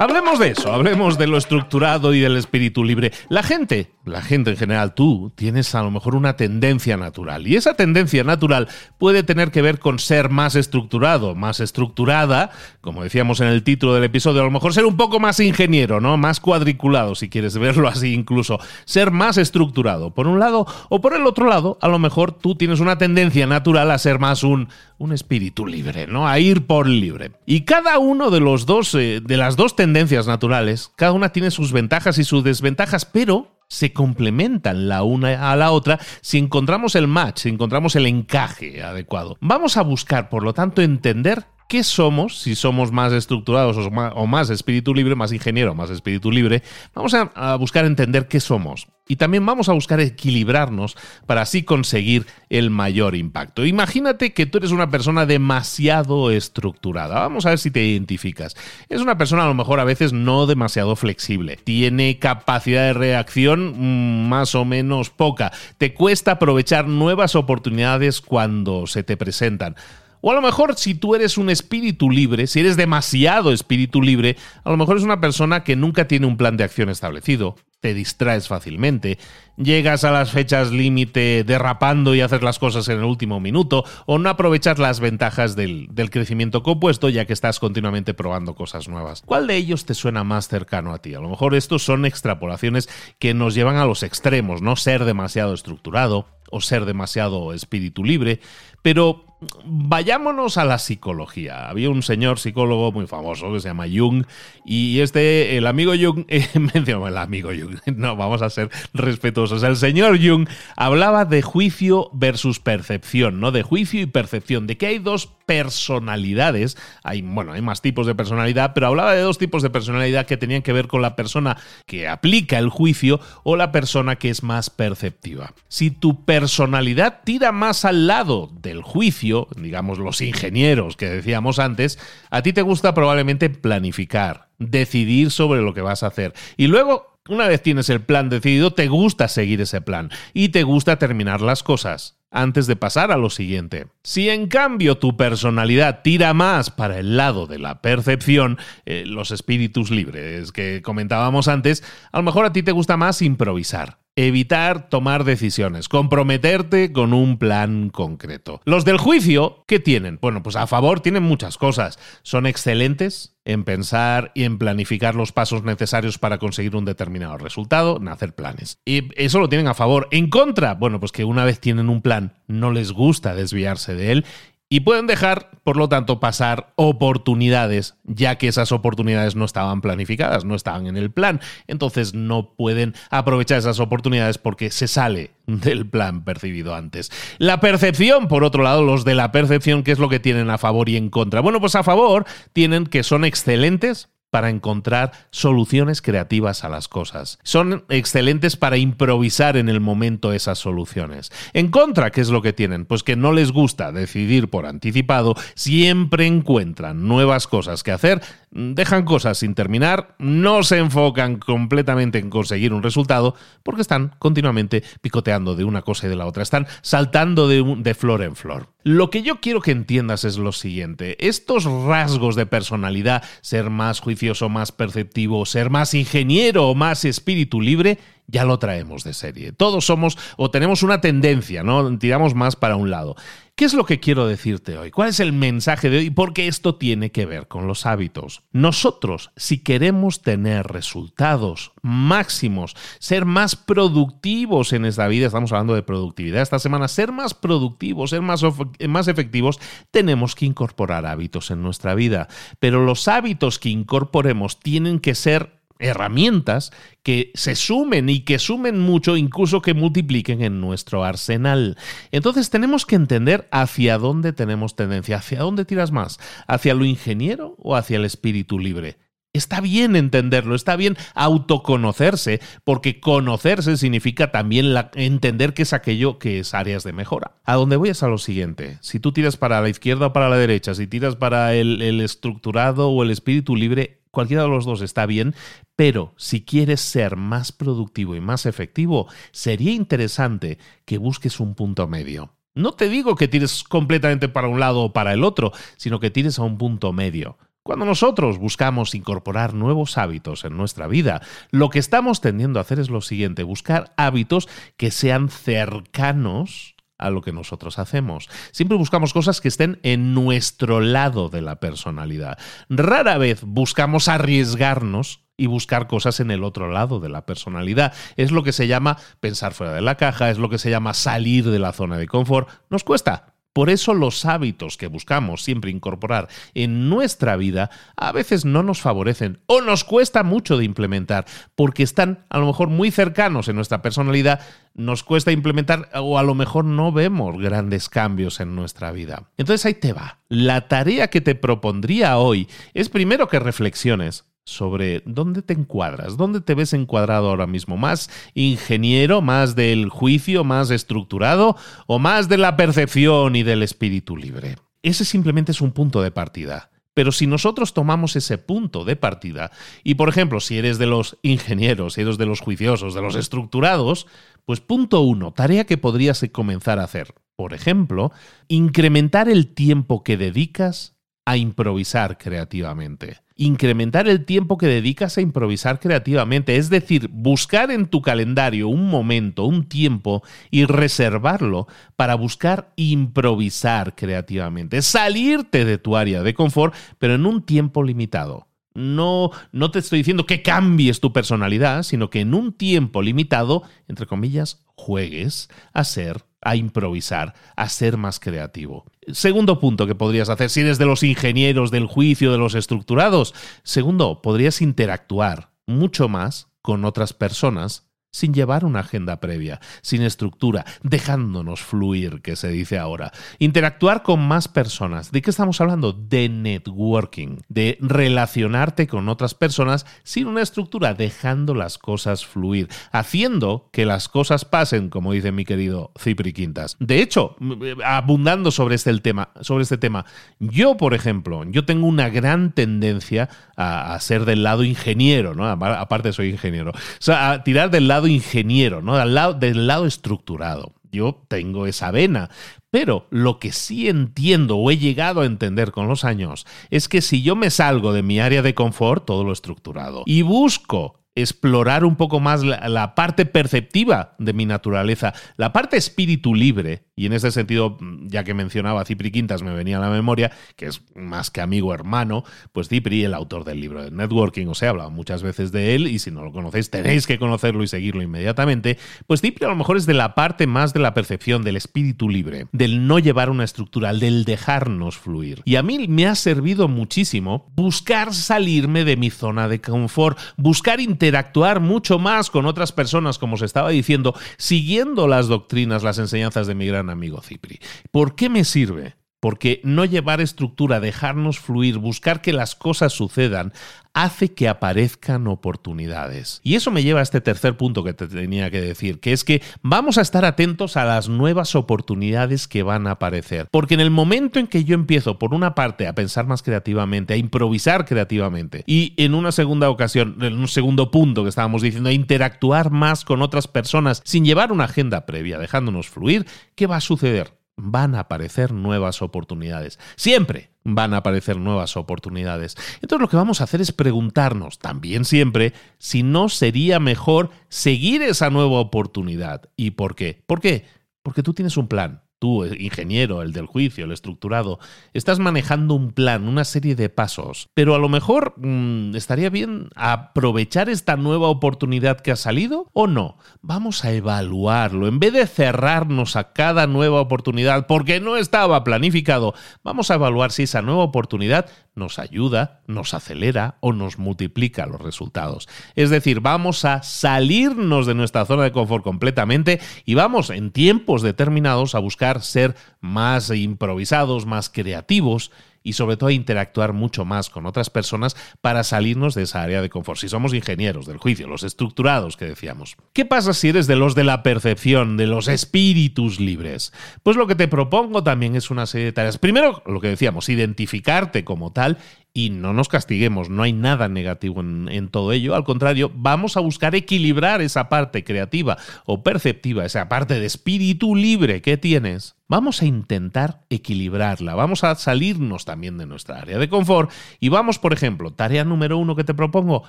Hablemos 0.01 0.39
de 0.39 0.51
eso, 0.51 0.73
hablemos 0.73 1.19
de 1.19 1.27
lo 1.27 1.37
estructurado 1.37 2.15
y 2.15 2.21
del 2.21 2.37
espíritu 2.37 2.85
libre. 2.85 3.11
La 3.29 3.43
gente, 3.43 3.91
la 4.09 4.23
gente 4.23 4.51
en 4.51 4.57
general, 4.57 4.95
tú, 4.95 5.33
tienes 5.35 5.75
a 5.75 5.83
lo 5.83 5.91
mejor 5.91 6.15
una 6.15 6.37
tendencia 6.37 6.97
natural. 6.97 7.47
Y 7.47 7.57
esa 7.57 7.75
tendencia 7.75 8.25
natural 8.25 8.69
puede 8.97 9.23
tener 9.25 9.51
que 9.51 9.61
ver 9.61 9.79
con 9.81 9.99
ser 9.99 10.31
más 10.31 10.55
estructurado, 10.55 11.35
más 11.35 11.61
estructurada, 11.61 12.51
como 12.81 13.03
decíamos 13.03 13.41
en 13.41 13.49
el 13.49 13.63
título 13.63 13.95
del 13.95 14.05
episodio, 14.05 14.41
a 14.41 14.45
lo 14.45 14.51
mejor 14.51 14.73
ser 14.73 14.85
un 14.85 14.97
poco 14.97 15.21
más 15.21 15.41
ingeniero, 15.41 16.01
¿no? 16.01 16.17
Más 16.17 16.41
cuadriculado, 16.41 17.15
si 17.15 17.29
quieres 17.29 17.59
verlo 17.59 17.89
así 17.89 18.15
incluso. 18.15 18.59
Ser 18.85 19.11
más 19.11 19.37
estructurado, 19.37 20.15
por 20.15 20.27
un 20.27 20.39
lado, 20.39 20.67
o 20.89 21.01
por 21.01 21.15
el 21.15 21.27
otro 21.27 21.49
lado, 21.49 21.77
a 21.83 21.89
lo 21.89 21.99
mejor 21.99 22.33
tú 22.33 22.55
tienes 22.55 22.81
una 22.81 22.99
tendencia 22.99 23.47
natural 23.47 23.91
a 23.91 23.99
ser 23.99 24.19
más 24.19 24.43
un, 24.43 24.69
un 24.97 25.13
espíritu 25.13 25.67
libre, 25.67 26.07
¿no? 26.07 26.29
A 26.29 26.39
ir 26.39 26.67
por 26.67 26.89
libre. 26.89 27.33
Y 27.47 27.63
cada 27.63 27.99
uno 27.99 28.31
de 28.31 28.41
los 28.41 28.65
dos, 28.65 28.95
eh, 28.95 29.21
de 29.21 29.37
las 29.37 29.57
dos 29.57 29.75
tendencias, 29.75 29.89
tendencias 29.89 30.27
naturales, 30.27 30.93
cada 30.97 31.13
una 31.13 31.31
tiene 31.31 31.51
sus 31.51 31.73
ventajas 31.73 32.19
y 32.19 32.25
sus 32.25 32.45
desventajas, 32.45 33.05
pero 33.05 33.58
se 33.69 33.93
complementan 33.93 34.89
la 34.89 35.03
una 35.03 35.51
a 35.51 35.57
la 35.57 35.71
otra 35.71 35.99
si 36.21 36.39
encontramos 36.39 36.95
el 36.95 37.07
match, 37.07 37.41
si 37.43 37.49
encontramos 37.49 37.95
el 37.97 38.07
encaje 38.07 38.83
adecuado. 38.83 39.37
Vamos 39.41 39.77
a 39.77 39.83
buscar, 39.83 40.29
por 40.29 40.43
lo 40.43 40.55
tanto, 40.55 40.83
entender 40.83 41.45
qué 41.69 41.85
somos, 41.85 42.39
si 42.39 42.55
somos 42.55 42.91
más 42.91 43.13
estructurados 43.13 43.77
o 43.77 44.27
más, 44.27 44.51
espíritu 44.51 44.95
libre, 44.95 45.15
más 45.15 45.33
ingeniero, 45.33 45.75
más 45.75 45.91
espíritu 45.91 46.33
libre. 46.33 46.63
Vamos 46.95 47.15
a 47.15 47.57
buscar 47.57 47.85
entender 47.85 48.27
qué 48.27 48.41
somos. 48.41 48.89
Y 49.09 49.17
también 49.17 49.45
vamos 49.45 49.71
a 49.71 49.73
buscar 49.73 50.01
equilibrarnos 50.01 50.97
para 51.27 51.41
así 51.41 51.63
conseguir 51.63 52.27
el 52.51 52.69
mayor 52.69 53.17
impacto. 53.17 53.65
Imagínate 53.65 54.35
que 54.35 54.45
tú 54.45 54.59
eres 54.59 54.71
una 54.71 54.91
persona 54.91 55.25
demasiado 55.25 56.31
estructurada. 56.31 57.21
Vamos 57.21 57.47
a 57.47 57.51
ver 57.51 57.59
si 57.59 57.71
te 57.71 57.83
identificas. 57.83 58.55
Es 58.91 59.01
una 59.01 59.17
persona 59.17 59.45
a 59.45 59.49
lo 59.49 59.55
mejor 59.55 59.81
a 59.81 59.85
veces 59.85 60.13
no 60.13 60.47
demasiado 60.47 60.95
flexible. 60.95 61.57
Tiene 61.57 62.19
capacidad 62.19 62.83
de 62.83 62.93
reacción 62.93 63.75
mm, 63.79 64.29
más 64.29 64.55
o 64.55 64.67
menos 64.67 65.09
poca. 65.09 65.53
Te 65.79 65.95
cuesta 65.95 66.33
aprovechar 66.33 66.87
nuevas 66.87 67.35
oportunidades 67.35 68.21
cuando 68.21 68.87
se 68.87 69.03
te 69.03 69.17
presentan. 69.17 69.75
O 70.21 70.31
a 70.31 70.35
lo 70.35 70.43
mejor 70.43 70.77
si 70.77 70.95
tú 70.95 71.15
eres 71.15 71.39
un 71.39 71.51
espíritu 71.51 72.11
libre, 72.11 72.47
si 72.47 72.61
eres 72.61 72.77
demasiado 72.77 73.53
espíritu 73.53 74.03
libre, 74.03 74.37
a 74.65 74.71
lo 74.71 74.77
mejor 74.77 74.97
es 74.97 75.03
una 75.03 75.21
persona 75.21 75.65
que 75.65 75.77
nunca 75.77 76.09
tiene 76.09 76.27
un 76.27 76.37
plan 76.37 76.57
de 76.57 76.65
acción 76.65 76.89
establecido 76.89 77.57
te 77.81 77.95
distraes 77.95 78.49
fácilmente, 78.49 79.19
llegas 79.57 80.03
a 80.03 80.11
las 80.11 80.33
fechas 80.33 80.73
límite 80.73 81.45
derrapando 81.45 82.15
y 82.15 82.21
haces 82.21 82.43
las 82.43 82.59
cosas 82.59 82.89
en 82.89 82.99
el 82.99 83.05
último 83.05 83.39
minuto, 83.39 83.85
o 84.07 84.19
no 84.19 84.31
aprovechas 84.31 84.79
las 84.79 84.99
ventajas 84.99 85.55
del, 85.55 85.87
del, 85.93 86.11
crecimiento 86.11 86.65
compuesto 86.65 87.09
ya 87.09 87.25
que 87.25 87.33
estás 87.33 87.61
continuamente 87.61 88.15
probando 88.15 88.57
cosas 88.57 88.89
nuevas. 88.89 89.23
¿Cuál 89.25 89.47
de 89.47 89.57
ellos 89.57 89.85
te 89.85 89.95
suena 89.95 90.25
más 90.25 90.49
cercano 90.49 90.93
a 90.93 90.99
ti? 90.99 91.15
A 91.15 91.21
lo 91.21 91.29
mejor 91.29 91.55
estos 91.55 91.85
son 91.85 92.05
extrapolaciones 92.05 92.89
que 93.21 93.33
nos 93.33 93.55
llevan 93.55 93.77
a 93.77 93.87
los 93.87 94.03
extremos, 94.03 94.61
no 94.61 94.75
ser 94.75 95.05
demasiado 95.05 95.55
estructurado 95.55 96.27
o 96.51 96.61
ser 96.61 96.85
demasiado 96.85 97.53
espíritu 97.53 98.05
libre, 98.05 98.41
pero 98.83 99.28
vayámonos 99.65 100.59
a 100.59 100.65
la 100.65 100.79
psicología. 100.79 101.69
Había 101.69 101.91
un 101.91 102.03
señor 102.03 102.39
psicólogo 102.39 102.93
muy 102.93 103.07
famoso 103.07 103.53
que 103.53 103.61
se 103.61 103.69
llama 103.69 103.87
Jung 103.93 104.25
y 104.65 105.01
este, 105.01 105.57
el 105.57 105.67
amigo 105.67 105.93
Jung, 105.99 106.25
eh, 106.29 106.47
el 106.55 107.17
amigo 107.17 107.51
Jung, 107.51 107.79
no, 107.97 108.17
vamos 108.17 108.43
a 108.43 108.51
ser 108.51 108.71
respetuosos. 108.93 109.63
El 109.63 109.77
señor 109.77 110.19
Jung 110.21 110.49
hablaba 110.77 111.25
de 111.25 111.43
juicio 111.43 112.11
versus 112.13 112.61
percepción, 112.61 113.41
¿no? 113.41 113.53
De 113.53 113.63
juicio 113.63 114.01
y 114.01 114.07
percepción, 114.07 114.67
de 114.67 114.77
que 114.77 114.87
hay 114.87 114.99
dos 114.99 115.31
personalidades, 115.49 116.77
hay, 117.03 117.23
bueno, 117.23 117.55
hay 117.55 117.63
más 117.63 117.81
tipos 117.81 118.07
de 118.07 118.15
personalidad, 118.15 118.75
pero 118.75 118.89
hablaba 118.89 119.15
de 119.15 119.23
dos 119.23 119.39
tipos 119.39 119.63
de 119.63 119.71
personalidad 119.71 120.27
que 120.27 120.37
tenían 120.37 120.61
que 120.61 120.75
ver 120.75 120.89
con 120.89 121.01
la 121.01 121.17
persona 121.17 121.57
que 121.87 122.07
aplica 122.07 122.59
el 122.59 122.69
juicio 122.69 123.19
o 123.45 123.57
la 123.57 123.73
persona 123.73 124.17
que 124.17 124.29
es 124.29 124.43
más 124.43 124.69
perceptiva. 124.69 125.55
Si 125.69 125.91
tu 125.91 126.27
personalidad 126.27 127.21
tira 127.25 127.51
más 127.51 127.87
al 127.87 128.07
lado 128.07 128.51
del 128.61 128.83
juicio, 128.83 129.49
digamos 129.57 129.99
los 129.99 130.21
ingenieros 130.21 130.99
que 130.99 131.09
decíamos 131.09 131.59
antes, 131.59 131.99
a 132.29 132.43
ti 132.43 132.53
te 132.53 132.61
gusta 132.61 132.93
probablemente 132.93 133.49
planificar, 133.49 134.51
decidir 134.59 135.31
sobre 135.31 135.63
lo 135.63 135.73
que 135.73 135.81
vas 135.81 136.03
a 136.03 136.09
hacer. 136.09 136.35
Y 136.59 136.67
luego 136.67 137.17
una 137.27 137.49
vez 137.49 137.63
tienes 137.63 137.89
el 137.89 138.03
plan 138.03 138.29
decidido, 138.29 138.75
te 138.75 138.89
gusta 138.89 139.29
seguir 139.29 139.63
ese 139.63 139.81
plan 139.81 140.11
y 140.35 140.51
te 140.51 140.63
gusta 140.63 140.99
terminar 140.99 141.41
las 141.41 141.63
cosas 141.63 142.18
antes 142.31 142.67
de 142.67 142.77
pasar 142.77 143.13
a 143.13 143.17
lo 143.17 143.31
siguiente. 143.31 143.87
Si 144.03 144.29
en 144.29 144.49
cambio 144.49 144.99
tu 144.99 145.17
personalidad 145.17 146.03
tira 146.03 146.35
más 146.35 146.71
para 146.71 146.99
el 146.99 147.17
lado 147.17 147.47
de 147.47 147.59
la 147.59 147.81
percepción, 147.81 148.59
eh, 148.87 149.05
los 149.07 149.31
espíritus 149.31 149.91
libres 149.91 150.53
que 150.53 150.83
comentábamos 150.83 151.49
antes, 151.49 151.83
a 152.13 152.19
lo 152.19 152.23
mejor 152.23 152.45
a 152.45 152.53
ti 152.53 152.63
te 152.63 152.73
gusta 152.73 152.97
más 152.97 153.23
improvisar 153.23 153.99
evitar 154.27 154.89
tomar 154.89 155.23
decisiones, 155.23 155.89
comprometerte 155.89 156.93
con 156.93 157.15
un 157.15 157.39
plan 157.39 157.89
concreto. 157.89 158.61
Los 158.65 158.85
del 158.85 158.99
juicio, 158.99 159.63
¿qué 159.69 159.79
tienen? 159.79 160.19
Bueno, 160.21 160.43
pues 160.43 160.57
a 160.57 160.67
favor 160.67 160.99
tienen 160.99 161.23
muchas 161.23 161.57
cosas. 161.57 162.01
Son 162.23 162.45
excelentes 162.45 163.37
en 163.45 163.63
pensar 163.63 164.33
y 164.35 164.43
en 164.43 164.59
planificar 164.59 165.15
los 165.15 165.31
pasos 165.31 165.63
necesarios 165.63 166.19
para 166.19 166.39
conseguir 166.39 166.75
un 166.75 166.85
determinado 166.85 167.39
resultado, 167.39 167.99
en 167.99 168.09
hacer 168.09 168.35
planes. 168.35 168.81
Y 168.85 169.09
eso 169.15 169.39
lo 169.39 169.49
tienen 169.49 169.69
a 169.69 169.75
favor. 169.75 170.09
En 170.11 170.31
contra, 170.31 170.75
bueno, 170.75 170.99
pues 170.99 171.13
que 171.13 171.23
una 171.23 171.45
vez 171.45 171.61
tienen 171.61 171.89
un 171.89 172.03
plan, 172.03 172.33
no 172.49 172.73
les 172.73 172.91
gusta 172.91 173.37
desviarse 173.37 173.95
de 173.95 174.11
él 174.11 174.27
y 174.71 174.81
pueden 174.81 175.07
dejar, 175.07 175.51
por 175.65 175.77
lo 175.77 175.89
tanto, 175.89 176.21
pasar 176.21 176.73
oportunidades, 176.77 177.95
ya 178.05 178.37
que 178.37 178.49
esas 178.49 178.71
oportunidades 178.71 179.35
no 179.35 179.45
estaban 179.45 179.81
planificadas, 179.81 180.45
no 180.45 180.55
estaban 180.55 180.87
en 180.87 180.97
el 180.97 181.11
plan. 181.11 181.41
Entonces 181.67 182.13
no 182.15 182.55
pueden 182.55 182.95
aprovechar 183.11 183.59
esas 183.59 183.81
oportunidades 183.81 184.37
porque 184.37 184.71
se 184.71 184.87
sale 184.87 185.31
del 185.47 185.89
plan 185.89 186.23
percibido 186.23 186.75
antes. 186.75 187.11
La 187.39 187.61
percepción, 187.61 188.29
por 188.29 188.45
otro 188.45 188.63
lado, 188.63 188.83
los 188.83 189.05
de 189.05 189.15
la 189.15 189.33
percepción, 189.33 189.83
¿qué 189.83 189.93
es 189.93 189.99
lo 189.99 190.11
que 190.11 190.21
tienen 190.21 190.51
a 190.51 190.59
favor 190.59 190.89
y 190.91 190.97
en 190.97 191.09
contra? 191.09 191.41
Bueno, 191.41 191.61
pues 191.61 191.75
a 191.75 191.83
favor 191.83 192.27
tienen 192.53 192.87
que 192.87 193.03
son 193.03 193.25
excelentes 193.25 194.11
para 194.31 194.51
encontrar 194.51 195.13
soluciones 195.31 196.03
creativas 196.03 196.65
a 196.65 196.69
las 196.69 196.89
cosas. 196.89 197.39
Son 197.43 197.85
excelentes 197.89 198.57
para 198.57 198.77
improvisar 198.77 199.57
en 199.57 199.69
el 199.69 199.81
momento 199.81 200.33
esas 200.33 200.59
soluciones. 200.59 201.31
En 201.53 201.69
contra, 201.69 202.11
¿qué 202.11 202.21
es 202.21 202.31
lo 202.31 202.43
que 202.43 202.53
tienen? 202.53 202.85
Pues 202.85 203.03
que 203.03 203.17
no 203.17 203.33
les 203.33 203.53
gusta 203.53 203.93
decidir 203.93 204.49
por 204.49 204.67
anticipado, 204.67 205.35
siempre 205.55 206.27
encuentran 206.27 207.07
nuevas 207.07 207.47
cosas 207.47 207.83
que 207.83 207.93
hacer, 207.93 208.21
dejan 208.51 209.05
cosas 209.05 209.39
sin 209.39 209.55
terminar, 209.55 210.15
no 210.19 210.63
se 210.63 210.79
enfocan 210.79 211.39
completamente 211.39 212.19
en 212.19 212.31
conseguir 212.31 212.73
un 212.73 212.83
resultado 212.83 213.35
porque 213.63 213.83
están 213.83 214.15
continuamente 214.19 214.83
picoteando 215.01 215.55
de 215.55 215.65
una 215.65 215.83
cosa 215.83 216.07
y 216.07 216.11
de 216.11 216.17
la 216.17 216.27
otra, 216.27 216.43
están 216.43 216.67
saltando 216.83 217.49
de, 217.49 217.77
de 217.79 217.95
flor 217.95 218.23
en 218.23 218.37
flor. 218.37 218.69
Lo 218.85 219.11
que 219.11 219.23
yo 219.23 219.41
quiero 219.41 219.61
que 219.61 219.73
entiendas 219.73 220.25
es 220.25 220.39
lo 220.39 220.53
siguiente, 220.53 221.17
estos 221.27 221.65
rasgos 221.65 222.37
de 222.37 222.47
personalidad, 222.47 223.25
ser 223.41 223.71
más 223.71 223.99
juicioso, 223.99 224.49
más 224.49 224.71
perceptivo, 224.71 225.45
ser 225.47 225.69
más 225.69 225.95
ingeniero 225.95 226.69
o 226.69 226.77
más 226.77 227.05
espíritu 227.05 227.61
libre, 227.61 227.99
ya 228.29 228.45
lo 228.45 228.59
traemos 228.59 229.03
de 229.05 229.15
serie. 229.15 229.53
Todos 229.53 229.87
somos 229.87 230.17
o 230.37 230.51
tenemos 230.51 230.83
una 230.83 231.01
tendencia, 231.01 231.63
¿no? 231.63 231.99
Tiramos 231.99 232.35
más 232.35 232.55
para 232.55 232.77
un 232.77 232.91
lado. 232.91 233.17
¿Qué 233.59 233.65
es 233.65 233.75
lo 233.75 233.85
que 233.85 233.99
quiero 233.99 234.29
decirte 234.29 234.79
hoy? 234.79 234.93
¿Cuál 234.93 235.09
es 235.09 235.19
el 235.19 235.33
mensaje 235.33 235.91
de 235.91 235.99
hoy? 235.99 236.11
Porque 236.11 236.47
esto 236.47 236.77
tiene 236.77 237.11
que 237.11 237.27
ver 237.27 237.49
con 237.49 237.67
los 237.67 237.87
hábitos. 237.87 238.45
Nosotros, 238.53 239.33
si 239.35 239.65
queremos 239.65 240.23
tener 240.23 240.65
resultados 240.69 241.73
máximos, 241.83 242.77
ser 243.01 243.25
más 243.25 243.57
productivos 243.57 244.73
en 244.73 244.85
esta 244.85 245.09
vida, 245.09 245.27
estamos 245.27 245.51
hablando 245.51 245.75
de 245.75 245.83
productividad 245.83 246.43
esta 246.43 246.61
semana, 246.61 246.87
ser 246.87 247.11
más 247.11 247.35
productivos, 247.35 248.11
ser 248.11 248.23
más, 248.23 248.45
más 248.87 249.09
efectivos, 249.09 249.59
tenemos 249.91 250.37
que 250.37 250.47
incorporar 250.47 251.05
hábitos 251.05 251.51
en 251.51 251.61
nuestra 251.61 251.97
vida. 251.97 252.29
Pero 252.61 252.85
los 252.85 253.09
hábitos 253.09 253.59
que 253.59 253.71
incorporemos 253.71 254.61
tienen 254.61 255.01
que 255.01 255.17
ser 255.17 255.58
herramientas 255.79 256.73
que 257.03 257.31
se 257.35 257.55
sumen 257.55 258.09
y 258.09 258.21
que 258.21 258.39
sumen 258.39 258.79
mucho, 258.79 259.17
incluso 259.17 259.63
que 259.63 259.75
multipliquen 259.75 260.43
en 260.43 260.61
nuestro 260.61 261.05
arsenal. 261.05 261.77
Entonces 262.11 262.51
tenemos 262.51 262.87
que 262.87 262.97
entender 262.97 263.49
hacia 263.51 263.99
dónde 263.99 264.33
tenemos 264.33 264.77
tendencia, 264.77 265.17
hacia 265.17 265.41
dónde 265.41 265.65
tiras 265.65 265.93
más, 265.93 266.19
hacia 266.47 266.75
lo 266.75 266.85
ingeniero 266.85 267.57
o 267.59 267.77
hacia 267.77 267.97
el 267.97 268.05
espíritu 268.05 268.59
libre. 268.59 268.99
Está 269.35 269.61
bien 269.61 269.95
entenderlo, 269.95 270.55
está 270.55 270.75
bien 270.75 270.97
autoconocerse, 271.15 272.41
porque 272.65 272.99
conocerse 272.99 273.77
significa 273.77 274.33
también 274.33 274.75
entender 274.95 275.53
qué 275.53 275.63
es 275.63 275.75
aquello 275.75 276.19
que 276.19 276.41
es 276.41 276.55
áreas 276.55 276.83
de 276.83 276.95
mejora. 276.95 277.37
A 277.45 277.55
dónde 277.55 277.77
voy 277.77 277.91
es 277.91 278.03
a 278.03 278.09
lo 278.09 278.17
siguiente. 278.17 278.79
Si 278.81 279.01
tú 279.01 279.13
tiras 279.13 279.37
para 279.37 279.61
la 279.61 279.69
izquierda 279.69 280.07
o 280.07 280.13
para 280.15 280.31
la 280.31 280.39
derecha, 280.39 280.75
si 280.75 280.87
tiras 280.87 281.15
para 281.15 281.55
el 281.55 282.01
estructurado 282.01 282.89
o 282.89 283.03
el 283.03 283.11
espíritu 283.11 283.55
libre, 283.55 284.01
cualquiera 284.11 284.43
de 284.43 284.49
los 284.49 284.65
dos 284.65 284.81
está 284.81 285.07
bien, 285.07 285.35
pero 285.79 286.13
si 286.17 286.43
quieres 286.43 286.81
ser 286.81 287.15
más 287.15 287.53
productivo 287.53 288.17
y 288.17 288.21
más 288.21 288.47
efectivo, 288.47 289.07
sería 289.31 289.71
interesante 289.71 290.59
que 290.85 290.99
busques 290.99 291.39
un 291.39 291.55
punto 291.55 291.87
medio. 291.87 292.35
No 292.57 292.73
te 292.73 292.89
digo 292.89 293.15
que 293.15 293.29
tires 293.29 293.63
completamente 293.63 294.29
para 294.29 294.49
un 294.49 294.59
lado 294.59 294.81
o 294.81 294.93
para 294.93 295.13
el 295.13 295.23
otro, 295.23 295.53
sino 295.77 296.01
que 296.01 296.11
tires 296.11 296.41
a 296.41 296.43
un 296.43 296.59
punto 296.59 296.93
medio. 296.93 297.39
Cuando 297.63 297.85
nosotros 297.85 298.39
buscamos 298.39 298.93
incorporar 298.97 299.55
nuevos 299.55 299.99
hábitos 299.99 300.45
en 300.45 300.57
nuestra 300.57 300.89
vida, 300.89 301.23
lo 301.53 301.71
que 301.71 301.79
estamos 301.79 302.21
tendiendo 302.21 302.59
a 302.59 302.63
hacer 302.63 302.81
es 302.81 302.91
lo 302.91 303.01
siguiente, 303.01 303.45
buscar 303.45 303.95
hábitos 303.97 304.49
que 304.77 304.91
sean 304.91 305.29
cercanos 305.29 306.75
a 306.99 307.11
lo 307.11 307.23
que 307.23 307.33
nosotros 307.33 307.79
hacemos. 307.79 308.29
Siempre 308.51 308.77
buscamos 308.77 309.13
cosas 309.13 309.41
que 309.41 309.47
estén 309.47 309.79
en 309.85 310.13
nuestro 310.13 310.81
lado 310.81 311.29
de 311.29 311.41
la 311.41 311.61
personalidad. 311.61 312.37
Rara 312.69 313.17
vez 313.17 313.45
buscamos 313.45 314.09
arriesgarnos 314.09 315.28
y 315.39 315.47
buscar 315.47 315.87
cosas 315.87 316.21
en 316.21 316.31
el 316.31 316.45
otro 316.45 316.71
lado 316.71 317.01
de 317.01 317.09
la 317.09 317.25
personalidad. 317.25 317.95
Es 318.17 318.31
lo 318.31 318.43
que 318.43 318.53
se 318.53 318.67
llama 318.67 318.99
pensar 319.21 319.55
fuera 319.55 319.73
de 319.73 319.81
la 319.81 319.95
caja, 319.95 320.29
es 320.29 320.37
lo 320.37 320.51
que 320.51 320.59
se 320.59 320.69
llama 320.69 320.93
salir 320.93 321.49
de 321.49 321.59
la 321.59 321.73
zona 321.73 321.97
de 321.97 322.07
confort. 322.07 322.51
Nos 322.69 322.85
cuesta, 322.85 323.33
por 323.59 323.71
eso 323.71 323.93
los 323.93 324.25
hábitos 324.25 324.77
que 324.77 324.87
buscamos 324.87 325.43
siempre 325.43 325.73
incorporar 325.73 326.29
en 326.55 326.89
nuestra 326.89 327.35
vida 327.37 327.71
a 327.97 328.13
veces 328.13 328.45
no 328.45 328.63
nos 328.63 328.81
favorecen 328.81 329.41
o 329.47 329.61
nos 329.63 329.83
cuesta 329.83 330.23
mucho 330.23 330.59
de 330.59 330.65
implementar 330.65 331.25
porque 331.57 331.83
están 331.83 332.25
a 332.29 332.39
lo 332.39 332.47
mejor 332.47 332.69
muy 332.69 332.93
cercanos 332.93 333.49
en 333.49 333.57
nuestra 333.57 333.83
personalidad, 333.83 334.43
nos 334.75 335.03
cuesta 335.03 335.33
implementar 335.33 335.89
o 335.95 336.21
a 336.21 336.23
lo 336.23 336.37
mejor 336.37 336.67
no 336.67 336.93
vemos 336.93 337.37
grandes 337.37 337.89
cambios 337.89 338.39
en 338.39 338.55
nuestra 338.55 338.93
vida. 338.93 339.25
Entonces 339.39 339.67
ahí 339.67 339.75
te 339.75 339.93
va. 339.93 340.21
La 340.29 340.69
tarea 340.69 341.11
que 341.11 341.21
te 341.21 341.35
propondría 341.35 342.17
hoy 342.19 342.47
es 342.75 342.89
primero 342.89 343.27
que 343.27 343.41
reflexiones 343.41 344.28
sobre 344.49 345.03
dónde 345.05 345.43
te 345.43 345.53
encuadras, 345.53 346.17
dónde 346.17 346.41
te 346.41 346.55
ves 346.55 346.73
encuadrado 346.73 347.29
ahora 347.29 347.47
mismo, 347.47 347.77
más 347.77 348.09
ingeniero, 348.33 349.21
más 349.21 349.55
del 349.55 349.91
juicio, 349.91 350.43
más 350.43 350.71
estructurado 350.71 351.57
o 351.87 351.99
más 351.99 352.29
de 352.29 352.39
la 352.39 352.57
percepción 352.57 353.37
y 353.37 353.43
del 353.43 353.63
espíritu 353.63 354.17
libre. 354.17 354.57
Ese 354.83 355.05
simplemente 355.05 355.53
es 355.53 355.61
un 355.61 355.73
punto 355.73 356.01
de 356.01 356.11
partida. 356.11 356.71
Pero 356.95 357.13
si 357.13 357.29
nosotros 357.29 357.75
tomamos 357.75 358.17
ese 358.17 358.39
punto 358.39 358.85
de 358.85 358.97
partida, 358.97 359.53
y 359.85 359.95
por 359.95 360.09
ejemplo, 360.09 360.41
si 360.41 360.59
eres 360.59 360.79
de 360.79 360.87
los 360.87 361.19
ingenieros, 361.23 361.95
si 361.95 362.01
eres 362.01 362.19
de 362.19 362.27
los 362.27 362.41
juiciosos, 362.41 362.95
de 362.95 363.03
los 363.03 363.15
estructurados, 363.15 364.09
pues 364.45 364.61
punto 364.61 365.03
uno, 365.03 365.33
tarea 365.33 365.65
que 365.65 365.79
podrías 365.79 366.25
comenzar 366.33 366.81
a 366.81 366.85
hacer. 366.85 367.15
Por 367.37 367.55
ejemplo, 367.55 368.11
incrementar 368.49 369.29
el 369.29 369.47
tiempo 369.47 370.03
que 370.03 370.17
dedicas 370.17 370.98
a 371.29 371.37
improvisar 371.37 372.17
creativamente. 372.17 373.19
Incrementar 373.37 374.09
el 374.09 374.25
tiempo 374.25 374.57
que 374.57 374.67
dedicas 374.67 375.19
a 375.19 375.21
improvisar 375.21 375.79
creativamente, 375.79 376.57
es 376.57 376.71
decir, 376.71 377.11
buscar 377.13 377.71
en 377.71 377.85
tu 377.85 378.01
calendario 378.01 378.69
un 378.69 378.89
momento, 378.89 379.45
un 379.45 379.69
tiempo 379.69 380.23
y 380.51 380.65
reservarlo 380.65 381.67
para 381.97 382.15
buscar 382.15 382.73
improvisar 382.77 383.95
creativamente, 383.95 384.81
salirte 384.81 385.67
de 385.67 385.77
tu 385.77 385.97
área 385.97 386.23
de 386.23 386.33
confort, 386.33 386.75
pero 386.99 387.15
en 387.15 387.27
un 387.27 387.43
tiempo 387.43 387.83
limitado. 387.83 388.49
No, 388.73 389.31
no 389.53 389.71
te 389.71 389.81
estoy 389.81 389.99
diciendo 389.99 390.25
que 390.25 390.41
cambies 390.41 391.01
tu 391.01 391.13
personalidad, 391.13 391.83
sino 391.83 392.09
que 392.09 392.21
en 392.21 392.33
un 392.33 392.55
tiempo 392.55 393.03
limitado, 393.03 393.65
entre 393.87 394.07
comillas, 394.07 394.65
juegues 394.77 395.51
a 395.75 395.85
ser 395.85 396.25
a 396.41 396.57
improvisar, 396.57 397.35
a 397.57 397.69
ser 397.69 397.97
más 397.97 398.21
creativo. 398.21 398.85
Segundo 399.13 399.59
punto 399.59 399.87
que 399.87 399.95
podrías 399.95 400.29
hacer, 400.29 400.51
si 400.51 400.61
eres 400.61 400.79
de 400.79 400.87
los 400.87 401.03
ingenieros 401.03 401.71
del 401.71 401.87
juicio, 401.87 402.33
de 402.33 402.39
los 402.39 402.55
estructurados. 402.55 403.35
Segundo, 403.63 404.23
podrías 404.23 404.63
interactuar 404.63 405.51
mucho 405.67 406.09
más 406.09 406.49
con 406.63 406.85
otras 406.85 407.13
personas 407.13 407.88
sin 408.11 408.33
llevar 408.33 408.65
una 408.65 408.81
agenda 408.81 409.21
previa, 409.21 409.61
sin 409.83 410.03
estructura, 410.03 410.65
dejándonos 410.83 411.61
fluir, 411.61 412.23
que 412.23 412.37
se 412.37 412.49
dice 412.49 412.79
ahora. 412.79 413.13
Interactuar 413.39 414.03
con 414.03 414.27
más 414.27 414.49
personas. 414.49 415.13
¿De 415.13 415.23
qué 415.23 415.31
estamos 415.31 415.61
hablando? 415.61 415.93
De 415.93 416.29
networking, 416.29 417.39
de 417.49 417.79
relacionarte 417.81 418.87
con 418.87 419.09
otras 419.09 419.35
personas 419.35 419.87
sin 420.03 420.27
una 420.27 420.43
estructura, 420.43 420.95
dejando 420.95 421.55
las 421.55 421.79
cosas 421.79 422.25
fluir, 422.25 422.69
haciendo 422.93 423.69
que 423.73 423.85
las 423.85 424.09
cosas 424.09 424.45
pasen, 424.45 424.89
como 424.89 425.13
dice 425.13 425.33
mi 425.33 425.45
querido 425.45 425.93
Cipri 425.99 426.33
Quintas. 426.33 426.77
De 426.81 427.03
hecho, 427.03 427.37
abundando 427.85 428.51
sobre 428.51 428.75
este, 428.75 428.97
tema, 429.01 429.31
sobre 429.41 429.63
este 429.63 429.79
tema, 429.79 430.07
yo, 430.39 430.77
por 430.77 430.95
ejemplo, 430.95 431.45
yo 431.45 431.65
tengo 431.65 431.87
una 431.87 432.09
gran 432.09 432.53
tendencia 432.53 433.29
a, 433.57 433.99
ser 434.01 434.25
del 434.25 434.43
lado 434.43 434.65
ingeniero, 434.65 435.35
¿no? 435.35 435.47
Aparte 435.49 436.13
soy 436.13 436.31
ingeniero. 436.31 436.71
O 436.71 437.01
sea, 437.01 437.33
a 437.33 437.45
tirar 437.45 437.71
del 437.71 437.89
lado 437.89 437.98
ingeniero, 438.07 438.83
¿no? 438.83 438.97
Del 438.97 439.15
lado, 439.15 439.35
del 439.35 439.67
lado 439.67 439.87
estructurado. 439.87 440.75
Yo 440.91 441.23
tengo 441.29 441.67
esa 441.67 441.91
vena. 441.91 442.31
Pero 442.71 443.07
lo 443.11 443.39
que 443.39 443.53
sí 443.53 443.89
entiendo 443.89 444.57
o 444.57 444.71
he 444.71 444.79
llegado 444.79 445.23
a 445.23 445.27
entender 445.27 445.73
con 445.73 445.89
los 445.89 446.05
años 446.05 446.47
es 446.71 446.89
que 446.89 447.01
si 447.01 447.23
yo 447.23 447.35
me 447.35 447.51
salgo 447.51 447.93
de 447.93 448.03
mi 448.03 448.21
área 448.21 448.43
de 448.43 448.55
confort, 448.55 449.07
todo 449.07 449.25
lo 449.25 449.33
estructurado, 449.33 450.03
y 450.07 450.23
busco 450.23 450.99
explorar 451.15 451.85
un 451.85 451.97
poco 451.97 452.21
más 452.21 452.43
la, 452.45 452.95
parte 452.95 453.27
perceptiva 453.27 454.15
de 454.19 454.33
mi 454.33 454.47
naturaleza, 454.47 455.15
la 455.37 455.53
parte 455.53 455.77
espíritu 455.77 456.35
libre, 456.35 456.85
y 456.99 457.07
en 457.07 457.13
ese 457.13 457.31
sentido, 457.31 457.79
ya 458.07 458.25
que 458.25 458.35
mencionaba 458.35 458.81
a 458.81 458.85
Cipri 458.85 459.13
Quintas, 459.13 459.43
me 459.43 459.55
venía 459.55 459.79
a 459.79 459.81
la 459.81 459.89
memoria, 459.89 460.33
que 460.57 460.67
es 460.67 460.83
más 460.97 461.31
que 461.31 461.41
amigo 461.41 461.73
hermano, 461.73 462.25
pues 462.53 462.69
Cipri, 462.69 463.05
el 463.05 463.15
autor 463.15 463.45
del 463.45 463.61
libro 463.61 463.85
de 463.85 463.93
Networking, 463.93 464.49
os 464.49 464.61
he 464.63 464.67
hablado 464.67 464.91
muchas 464.91 465.23
veces 465.23 465.53
de 465.53 465.77
él, 465.77 465.87
y 465.87 466.01
si 466.01 466.11
no 466.11 466.25
lo 466.25 466.33
conocéis, 466.33 466.71
tenéis 466.71 467.07
que 467.07 467.21
conocerlo 467.21 467.63
y 467.63 467.69
seguirlo 467.69 468.03
inmediatamente, 468.03 468.79
pues 469.07 469.21
Cipri 469.21 469.45
a 469.45 469.49
lo 469.49 469.55
mejor 469.55 469.77
es 469.77 469.87
de 469.87 469.95
la 469.95 470.17
parte 470.17 470.49
más 470.49 470.73
de 470.73 470.81
la 470.81 470.93
percepción, 470.93 471.45
del 471.45 471.57
espíritu 471.57 472.09
libre, 472.09 472.49
del 472.51 472.89
no 472.89 472.99
llevar 472.99 473.31
una 473.31 473.45
estructura, 473.45 473.95
del 473.95 474.25
dejarnos 474.25 474.97
fluir. 474.97 475.43
Y 475.45 475.55
a 475.55 475.63
mí 475.63 475.87
me 475.87 476.09
ha 476.09 476.17
servido 476.17 476.67
muchísimo 476.67 477.53
buscar 477.55 478.13
salirme 478.13 478.85
de 478.85 478.97
mi 478.97 479.11
zona 479.11 479.47
de 479.47 479.61
confort, 479.61 480.19
buscar 480.37 480.81
interactuar 480.81 481.61
mucho 481.61 482.01
más 482.01 482.29
con 482.29 482.45
otras 482.45 482.73
personas, 482.73 483.19
como 483.19 483.37
se 483.37 483.45
estaba 483.45 483.71
diciendo, 483.71 484.17
siguiendo 484.37 485.07
las 485.07 485.29
doctrinas, 485.29 485.85
las 485.85 485.99
enseñanzas 485.99 486.49
de 486.49 486.57
mi 486.57 486.67
gran 486.67 486.88
amigo 486.91 487.21
Cipri. 487.23 487.59
¿Por 487.91 488.15
qué 488.15 488.29
me 488.29 488.45
sirve? 488.45 488.97
Porque 489.21 489.61
no 489.65 489.85
llevar 489.85 490.21
estructura, 490.21 490.81
dejarnos 490.81 491.39
fluir, 491.39 491.79
buscar 491.79 492.23
que 492.23 492.33
las 492.33 492.55
cosas 492.55 492.93
sucedan, 492.93 493.53
hace 493.93 494.33
que 494.33 494.49
aparezcan 494.49 495.27
oportunidades. 495.27 496.41
Y 496.45 496.55
eso 496.55 496.71
me 496.71 496.85
lleva 496.85 497.01
a 497.01 497.03
este 497.03 497.21
tercer 497.21 497.57
punto 497.57 497.83
que 497.83 497.95
te 497.95 498.07
tenía 498.07 498.49
que 498.49 498.61
decir, 498.61 499.01
que 499.01 499.13
es 499.13 499.25
que 499.25 499.43
vamos 499.63 499.99
a 499.99 500.03
estar 500.03 500.25
atentos 500.25 500.77
a 500.77 500.85
las 500.85 501.09
nuevas 501.09 501.57
oportunidades 501.57 502.47
que 502.47 502.63
van 502.63 502.87
a 502.87 502.93
aparecer. 502.93 503.49
Porque 503.51 503.75
en 503.75 503.81
el 503.81 503.91
momento 503.91 504.39
en 504.39 504.47
que 504.47 504.63
yo 504.63 504.75
empiezo, 504.75 505.19
por 505.19 505.35
una 505.35 505.57
parte, 505.57 505.89
a 505.89 505.97
pensar 505.97 506.29
más 506.29 506.43
creativamente, 506.43 507.15
a 507.15 507.17
improvisar 507.17 507.87
creativamente, 507.87 508.63
y 508.67 508.95
en 508.99 509.15
una 509.15 509.33
segunda 509.33 509.69
ocasión, 509.69 510.17
en 510.21 510.39
un 510.39 510.49
segundo 510.49 510.93
punto 510.93 511.25
que 511.25 511.31
estábamos 511.31 511.63
diciendo, 511.63 511.89
a 511.89 511.93
interactuar 511.93 512.71
más 512.71 513.05
con 513.05 513.21
otras 513.21 513.49
personas 513.49 514.01
sin 514.05 514.25
llevar 514.25 514.53
una 514.53 514.65
agenda 514.65 515.07
previa, 515.07 515.39
dejándonos 515.39 515.89
fluir, 515.89 516.25
¿qué 516.55 516.69
va 516.69 516.77
a 516.77 516.81
suceder? 516.81 517.38
Van 517.59 517.95
a 517.95 518.01
aparecer 518.01 518.53
nuevas 518.53 519.03
oportunidades. 519.03 519.79
Siempre 519.97 520.51
van 520.65 520.95
a 520.95 520.99
aparecer 520.99 521.37
nuevas 521.39 521.77
oportunidades. 521.77 522.57
Entonces 522.81 523.01
lo 523.03 523.09
que 523.09 523.17
vamos 523.17 523.41
a 523.41 523.45
hacer 523.45 523.61
es 523.61 523.73
preguntarnos 523.73 524.59
también 524.59 525.05
siempre 525.05 525.53
si 525.77 526.03
no 526.03 526.29
sería 526.29 526.79
mejor 526.81 527.31
seguir 527.49 528.03
esa 528.03 528.31
nueva 528.31 528.61
oportunidad. 528.61 529.51
¿Y 529.57 529.73
por 529.73 529.95
qué? 529.95 530.23
¿Por 530.27 530.41
qué? 530.41 530.65
Porque 531.03 531.23
tú 531.23 531.35
tienes 531.35 531.57
un 531.57 531.69
plan, 531.69 532.03
tú, 532.19 532.45
ingeniero, 532.45 533.23
el 533.23 533.33
del 533.33 533.47
juicio, 533.47 533.85
el 533.85 533.93
estructurado, 533.93 534.59
estás 534.93 535.19
manejando 535.19 535.75
un 535.75 535.93
plan, 535.93 536.29
una 536.29 536.45
serie 536.45 536.75
de 536.75 536.89
pasos, 536.89 537.49
pero 537.55 537.75
a 537.75 537.79
lo 537.79 537.89
mejor 537.89 538.35
mm, 538.37 538.95
estaría 538.97 539.31
bien 539.31 539.69
aprovechar 539.75 540.69
esta 540.69 540.97
nueva 540.97 541.29
oportunidad 541.29 542.01
que 542.01 542.11
ha 542.11 542.17
salido 542.17 542.69
o 542.73 542.87
no. 542.87 543.19
Vamos 543.41 543.85
a 543.85 543.93
evaluarlo. 543.93 544.89
En 544.89 544.99
vez 544.99 545.13
de 545.13 545.27
cerrarnos 545.27 546.17
a 546.17 546.33
cada 546.33 546.67
nueva 546.67 547.01
oportunidad 547.01 547.67
porque 547.67 548.01
no 548.01 548.17
estaba 548.17 548.65
planificado, 548.65 549.35
vamos 549.63 549.91
a 549.91 549.95
evaluar 549.95 550.33
si 550.33 550.45
esa 550.45 550.63
nueva 550.63 550.83
oportunidad 550.83 551.47
nos 551.79 551.99
ayuda, 551.99 552.61
nos 552.67 552.93
acelera 552.93 553.57
o 553.61 553.73
nos 553.73 553.99
multiplica 553.99 554.67
los 554.67 554.81
resultados. 554.81 555.49
Es 555.75 555.91
decir, 555.91 556.21
vamos 556.21 556.65
a 556.65 556.83
salirnos 556.83 557.87
de 557.87 557.95
nuestra 557.95 558.27
zona 558.27 558.43
de 558.43 558.53
confort 558.53 558.85
completamente 558.85 559.61
y 559.85 559.95
vamos 559.95 560.31
en 560.31 560.51
tiempos 560.51 561.03
determinados 561.03 561.75
a 561.75 561.79
buscar 561.79 562.23
ser 562.23 562.57
más 562.81 563.31
improvisados, 563.31 564.27
más 564.27 564.51
creativos 564.51 565.31
y 565.69 565.75
sobre 565.75 565.99
todo 565.99 566.09
a 566.09 566.15
interactuar 566.15 566.73
mucho 566.73 567.05
más 567.05 567.29
con 567.29 567.45
otras 567.45 567.69
personas 567.69 568.17
para 568.41 568.65
salirnos 568.65 569.15
de 569.15 569.25
esa 569.25 569.43
área 569.43 569.61
de 569.61 569.69
confort. 569.69 570.01
Si 570.01 570.09
somos 570.09 570.33
ingenieros 570.33 570.87
del 570.87 570.97
juicio, 570.97 571.29
los 571.29 571.43
estructurados 571.43 572.17
que 572.17 572.25
decíamos. 572.25 572.77
¿Qué 572.95 573.05
pasa 573.05 573.35
si 573.35 573.51
eres 573.51 573.67
de 573.67 573.77
los 573.77 573.95
de 573.95 574.05
la 574.05 574.23
percepción, 574.23 574.97
de 574.97 575.07
los 575.07 575.29
espíritus 575.29 576.21
libres? 576.21 576.73
Pues 577.03 577.19
lo 577.19 577.27
que 577.27 577.35
te 577.35 577.49
propongo 577.49 578.03
también 578.03 578.35
es 578.35 578.51
una 578.51 578.65
serie 578.65 578.87
de 578.87 578.93
tareas. 578.93 579.19
Primero, 579.19 579.63
lo 579.67 579.83
que 579.83 579.89
decíamos, 579.89 580.31
identificarte 580.31 581.23
como 581.23 581.53
tal 581.53 581.77
y 582.15 582.31
no 582.31 582.55
nos 582.55 582.69
castiguemos, 582.69 583.29
no 583.29 583.43
hay 583.43 583.53
nada 583.53 583.89
negativo 583.89 584.41
en, 584.41 584.89
todo 584.89 585.13
ello, 585.13 585.35
al 585.35 585.45
contrario, 585.45 585.93
vamos 585.95 586.39
a 586.39 586.41
buscar 586.41 586.75
equilibrar 586.75 587.43
esa 587.43 587.69
parte 587.69 588.05
creativa 588.05 588.57
o 588.87 589.03
perceptiva, 589.03 589.67
esa 589.67 589.91
parte 589.91 590.19
de 590.19 590.25
espíritu 590.25 590.97
libre 590.97 591.43
que 591.43 591.59
tienes. 591.59 592.18
Vamos 592.31 592.61
a 592.61 592.67
intentar 592.67 593.47
equilibrarla, 593.49 594.35
vamos 594.35 594.63
a 594.63 594.75
salirnos 594.75 595.47
también 595.47 595.79
de 595.79 595.87
nuestra 595.87 596.19
área 596.19 596.37
de 596.37 596.51
confort 596.51 596.93
y 597.21 597.31
vamos, 597.31 597.59
por 597.59 597.73
ejemplo, 597.73 598.13
tarea 598.13 598.45
número 598.45 598.77
uno 598.77 598.95
que 598.95 599.05
te 599.05 599.15
propongo, 599.15 599.63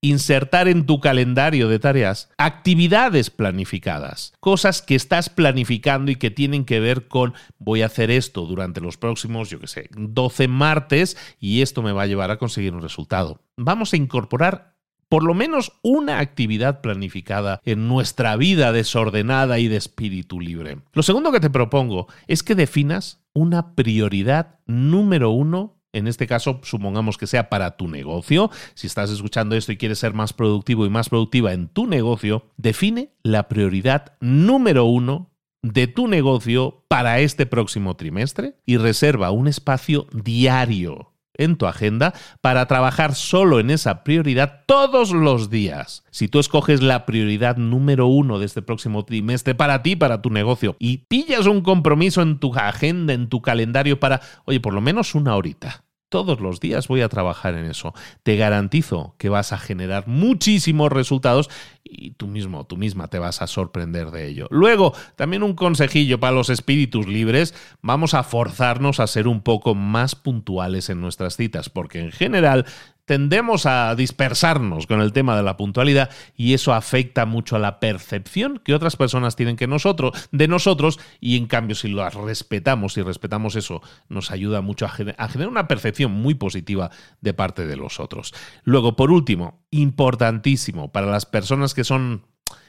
insertar 0.00 0.66
en 0.66 0.84
tu 0.84 0.98
calendario 0.98 1.68
de 1.68 1.78
tareas 1.78 2.32
actividades 2.36 3.30
planificadas, 3.30 4.32
cosas 4.40 4.82
que 4.82 4.96
estás 4.96 5.30
planificando 5.30 6.10
y 6.10 6.16
que 6.16 6.32
tienen 6.32 6.64
que 6.64 6.80
ver 6.80 7.06
con 7.06 7.34
voy 7.58 7.82
a 7.82 7.86
hacer 7.86 8.10
esto 8.10 8.46
durante 8.46 8.80
los 8.80 8.96
próximos, 8.96 9.48
yo 9.48 9.60
qué 9.60 9.68
sé, 9.68 9.88
12 9.96 10.48
martes 10.48 11.16
y 11.38 11.62
esto 11.62 11.82
me 11.82 11.92
va 11.92 12.02
a 12.02 12.06
llevar 12.06 12.32
a 12.32 12.38
conseguir 12.38 12.74
un 12.74 12.82
resultado. 12.82 13.42
Vamos 13.56 13.92
a 13.92 13.96
incorporar 13.96 14.73
por 15.08 15.22
lo 15.24 15.34
menos 15.34 15.72
una 15.82 16.18
actividad 16.18 16.80
planificada 16.80 17.60
en 17.64 17.88
nuestra 17.88 18.36
vida 18.36 18.72
desordenada 18.72 19.58
y 19.58 19.68
de 19.68 19.76
espíritu 19.76 20.40
libre. 20.40 20.78
Lo 20.92 21.02
segundo 21.02 21.32
que 21.32 21.40
te 21.40 21.50
propongo 21.50 22.08
es 22.26 22.42
que 22.42 22.54
definas 22.54 23.20
una 23.32 23.74
prioridad 23.74 24.58
número 24.66 25.30
uno 25.30 25.74
en 25.94 26.08
este 26.08 26.26
caso, 26.26 26.58
supongamos 26.64 27.16
que 27.16 27.28
sea 27.28 27.48
para 27.48 27.76
tu 27.76 27.86
negocio. 27.86 28.50
Si 28.74 28.88
estás 28.88 29.10
escuchando 29.10 29.54
esto 29.54 29.70
y 29.70 29.76
quieres 29.76 30.00
ser 30.00 30.12
más 30.12 30.32
productivo 30.32 30.84
y 30.84 30.90
más 30.90 31.08
productiva 31.08 31.52
en 31.52 31.68
tu 31.68 31.86
negocio, 31.86 32.50
define 32.56 33.12
la 33.22 33.46
prioridad 33.46 34.16
número 34.18 34.86
uno 34.86 35.30
de 35.62 35.86
tu 35.86 36.08
negocio 36.08 36.84
para 36.88 37.20
este 37.20 37.46
próximo 37.46 37.94
trimestre 37.94 38.56
y 38.66 38.76
reserva 38.76 39.30
un 39.30 39.46
espacio 39.46 40.08
diario 40.12 41.13
en 41.36 41.56
tu 41.56 41.66
agenda 41.66 42.14
para 42.40 42.66
trabajar 42.66 43.14
solo 43.14 43.60
en 43.60 43.70
esa 43.70 44.04
prioridad 44.04 44.62
todos 44.66 45.12
los 45.12 45.50
días. 45.50 46.04
Si 46.10 46.28
tú 46.28 46.38
escoges 46.38 46.82
la 46.82 47.06
prioridad 47.06 47.56
número 47.56 48.06
uno 48.06 48.38
de 48.38 48.46
este 48.46 48.62
próximo 48.62 49.04
trimestre 49.04 49.54
para 49.54 49.82
ti, 49.82 49.96
para 49.96 50.22
tu 50.22 50.30
negocio, 50.30 50.76
y 50.78 50.98
pillas 51.08 51.46
un 51.46 51.60
compromiso 51.62 52.22
en 52.22 52.38
tu 52.38 52.54
agenda, 52.54 53.12
en 53.12 53.28
tu 53.28 53.42
calendario 53.42 54.00
para, 54.00 54.20
oye, 54.44 54.60
por 54.60 54.74
lo 54.74 54.80
menos 54.80 55.14
una 55.14 55.36
horita 55.36 55.84
todos 56.14 56.38
los 56.38 56.60
días 56.60 56.86
voy 56.86 57.00
a 57.00 57.08
trabajar 57.08 57.56
en 57.56 57.64
eso. 57.64 57.92
Te 58.22 58.36
garantizo 58.36 59.16
que 59.18 59.28
vas 59.28 59.52
a 59.52 59.58
generar 59.58 60.06
muchísimos 60.06 60.92
resultados 60.92 61.50
y 61.82 62.12
tú 62.12 62.28
mismo, 62.28 62.64
tú 62.66 62.76
misma 62.76 63.08
te 63.08 63.18
vas 63.18 63.42
a 63.42 63.48
sorprender 63.48 64.12
de 64.12 64.28
ello. 64.28 64.46
Luego, 64.52 64.94
también 65.16 65.42
un 65.42 65.54
consejillo 65.54 66.20
para 66.20 66.30
los 66.30 66.50
espíritus 66.50 67.08
libres, 67.08 67.52
vamos 67.82 68.14
a 68.14 68.22
forzarnos 68.22 69.00
a 69.00 69.08
ser 69.08 69.26
un 69.26 69.40
poco 69.40 69.74
más 69.74 70.14
puntuales 70.14 70.88
en 70.88 71.00
nuestras 71.00 71.36
citas, 71.36 71.68
porque 71.68 71.98
en 71.98 72.12
general 72.12 72.64
tendemos 73.04 73.66
a 73.66 73.94
dispersarnos 73.94 74.86
con 74.86 75.00
el 75.00 75.12
tema 75.12 75.36
de 75.36 75.42
la 75.42 75.56
puntualidad 75.56 76.10
y 76.36 76.54
eso 76.54 76.72
afecta 76.72 77.26
mucho 77.26 77.56
a 77.56 77.58
la 77.58 77.80
percepción 77.80 78.60
que 78.64 78.74
otras 78.74 78.96
personas 78.96 79.36
tienen 79.36 79.56
que 79.56 79.66
nosotros, 79.66 80.28
de 80.32 80.48
nosotros 80.48 80.98
y 81.20 81.36
en 81.36 81.46
cambio 81.46 81.76
si 81.76 81.88
las 81.88 82.14
respetamos 82.14 82.96
y 82.96 83.02
respetamos 83.02 83.56
eso 83.56 83.82
nos 84.08 84.30
ayuda 84.30 84.60
mucho 84.60 84.86
a 84.86 84.88
generar 84.88 85.48
una 85.48 85.68
percepción 85.68 86.12
muy 86.12 86.34
positiva 86.34 86.90
de 87.20 87.34
parte 87.34 87.66
de 87.66 87.76
los 87.76 88.00
otros. 88.00 88.34
Luego, 88.64 88.96
por 88.96 89.10
último, 89.10 89.64
importantísimo 89.70 90.92
para 90.92 91.06
las 91.06 91.26
personas 91.26 91.74
que 91.74 91.84
son 91.84 92.26